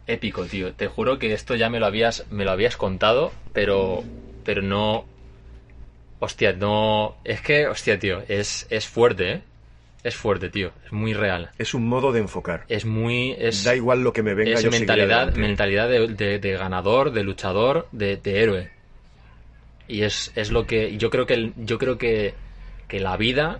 [0.07, 0.73] Épico, tío.
[0.73, 4.03] Te juro que esto ya me lo habías, me lo habías contado, pero,
[4.43, 5.05] pero no.
[6.19, 7.15] Hostia, no.
[7.23, 9.41] Es que, hostia, tío, es, es fuerte, ¿eh?
[10.05, 10.71] Es fuerte, tío.
[10.85, 11.49] Es muy real.
[11.57, 12.63] Es un modo de enfocar.
[12.69, 13.31] Es muy.
[13.39, 17.11] Es, Da igual lo que me venga, es yo mentalidad, mentalidad de, de- de ganador,
[17.11, 18.71] de luchador, de, de héroe.
[19.87, 20.95] Y es, es lo que.
[20.97, 22.35] Yo creo que el- yo creo que,
[22.87, 23.59] que la vida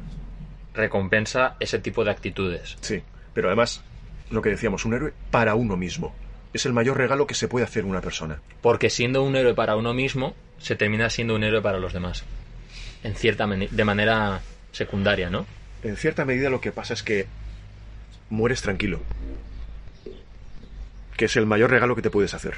[0.76, 2.78] recompensa ese tipo de actitudes.
[2.82, 3.02] Sí,
[3.34, 3.84] pero además,
[4.30, 6.14] lo que decíamos, un héroe para uno mismo.
[6.54, 8.40] Es el mayor regalo que se puede hacer una persona.
[8.62, 12.24] Porque siendo un héroe para uno mismo, se termina siendo un héroe para los demás.
[13.04, 14.42] En cierta de manera
[14.72, 15.46] secundaria, ¿no?
[15.86, 17.28] En cierta medida lo que pasa es que
[18.32, 19.02] mueres tranquilo.
[21.16, 22.56] Que es el mayor regalo que te puedes hacer.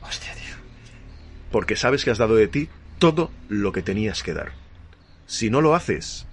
[0.00, 0.54] Hostia, tío.
[1.50, 4.52] Porque sabes que has dado de ti todo lo que tenías que dar.
[5.26, 6.26] Si no lo haces,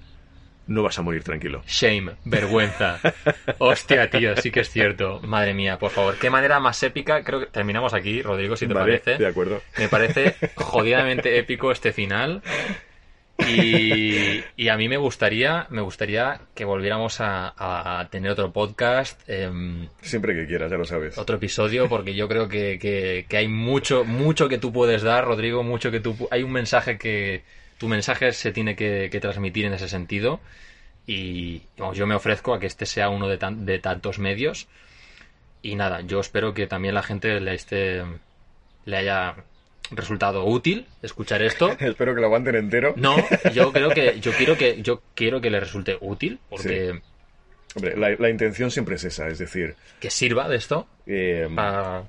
[0.65, 1.61] no vas a morir tranquilo.
[1.67, 2.99] Shame, vergüenza.
[3.57, 5.19] Hostia, tío, sí que es cierto.
[5.23, 6.17] Madre mía, por favor.
[6.17, 7.21] Qué manera más épica.
[7.25, 9.21] Creo que terminamos aquí, Rodrigo, si te Vale, parece.
[9.21, 9.61] de acuerdo.
[9.77, 12.41] Me parece jodidamente épico este final.
[13.39, 17.53] Y, y a mí me gustaría, me gustaría que volviéramos a,
[17.99, 21.17] a tener otro podcast, em, Siempre que quieras, ya lo sabes.
[21.17, 25.25] otro episodio, porque yo creo que, que- que hay mucho, mucho que tú puedes dar,
[25.25, 27.43] Rodrigo, mucho que tú, hay un mensaje que,
[27.79, 30.39] tu mensaje se tiene que, que transmitir en ese sentido.
[31.05, 34.67] Y vamos, yo me ofrezco a que este sea uno de, tan- de tantos medios.
[35.61, 38.03] Y nada, yo espero que también la gente le esté,
[38.85, 39.35] le haya
[39.97, 41.71] resultado útil escuchar esto.
[41.79, 42.93] Espero que lo aguanten entero.
[42.97, 43.15] No,
[43.53, 47.01] yo creo que yo quiero que yo quiero que le resulte útil porque
[47.75, 52.03] Hombre, la, la intención siempre es esa, es decir, Que sirva de esto eh, para...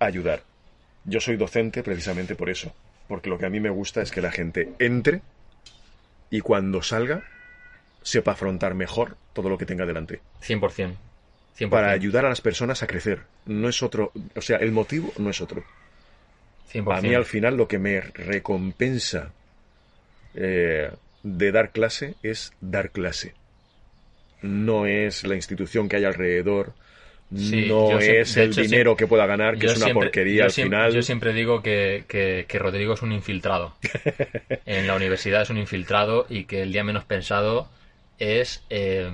[0.00, 0.42] ayudar.
[1.04, 2.74] Yo soy docente precisamente por eso,
[3.06, 5.22] porque lo que a mí me gusta es que la gente entre
[6.30, 7.22] y cuando salga
[8.02, 10.20] sepa afrontar mejor todo lo que tenga delante.
[10.42, 10.94] 100%.
[11.58, 11.70] 100%.
[11.70, 13.20] Para ayudar a las personas a crecer.
[13.46, 15.62] No es otro, o sea, el motivo no es otro.
[16.72, 16.98] 100%.
[16.98, 19.30] A mí al final lo que me recompensa
[20.34, 20.90] eh,
[21.22, 23.34] de dar clase es dar clase.
[24.42, 26.72] No es la institución que hay alrededor,
[27.34, 30.06] Sí, no siempre- es el hecho, dinero siempre- que pueda ganar, que es una siempre-
[30.08, 30.92] porquería al siempre- final.
[30.92, 33.74] Yo siempre digo que, que- que Rodrigo es un infiltrado.
[34.66, 37.68] en la universidad es un infiltrado y que el día menos pensado
[38.18, 38.62] es...
[38.70, 39.10] eh,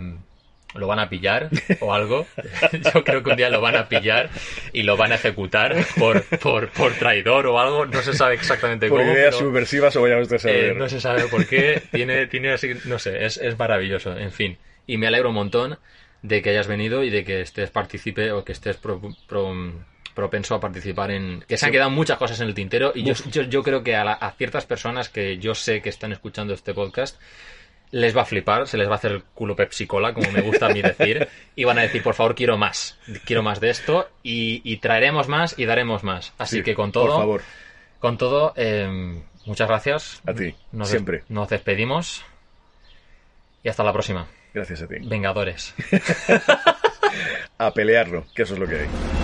[0.75, 1.49] lo van a pillar
[1.81, 2.27] o algo.
[2.95, 4.31] Yo creo que un día lo van a pillar
[4.73, 7.87] y lo van a ejecutar por, por, por traidor o algo.
[7.87, 9.13] No se sabe exactamente Por cómo.
[9.13, 10.77] ideas pero, subversivas o vaya usted a eh, saber.
[10.77, 11.83] no se sabe por qué.
[11.91, 14.17] Tiene, tiene así, no sé, es, es maravilloso.
[14.17, 14.59] En fin.
[14.87, 15.79] Y me alegro un montón
[16.23, 19.73] de que hayas venido y de que estés participe o que estés pro- pro-
[20.15, 21.45] propenso a participar en...
[21.49, 23.97] Que se han quedado muchas cosas en el tintero y yo, yo, yo creo que
[23.97, 27.19] a, la- a ciertas personas que yo sé que están escuchando este podcast
[27.93, 30.41] les va a flipar, se les va a hacer el culo Pepsi Cola, como me
[30.43, 31.27] gusta a mí decir,
[31.57, 35.27] y van a decir, por favor, quiero más, quiero más de esto, y, y traeremos
[35.29, 36.33] más y daremos más.
[36.39, 37.43] Así Sí, que con todo, Por favor,
[37.99, 40.23] con todo, eh, muchas gracias.
[40.27, 41.25] a ti, Nos, des- siempre.
[41.29, 42.25] nos despedimos
[43.65, 44.27] y hasta la próxima.
[44.55, 44.97] Gracias a ti.
[45.03, 45.75] Vengadores.
[47.59, 49.20] A pelearlo, que eso es lo que hay.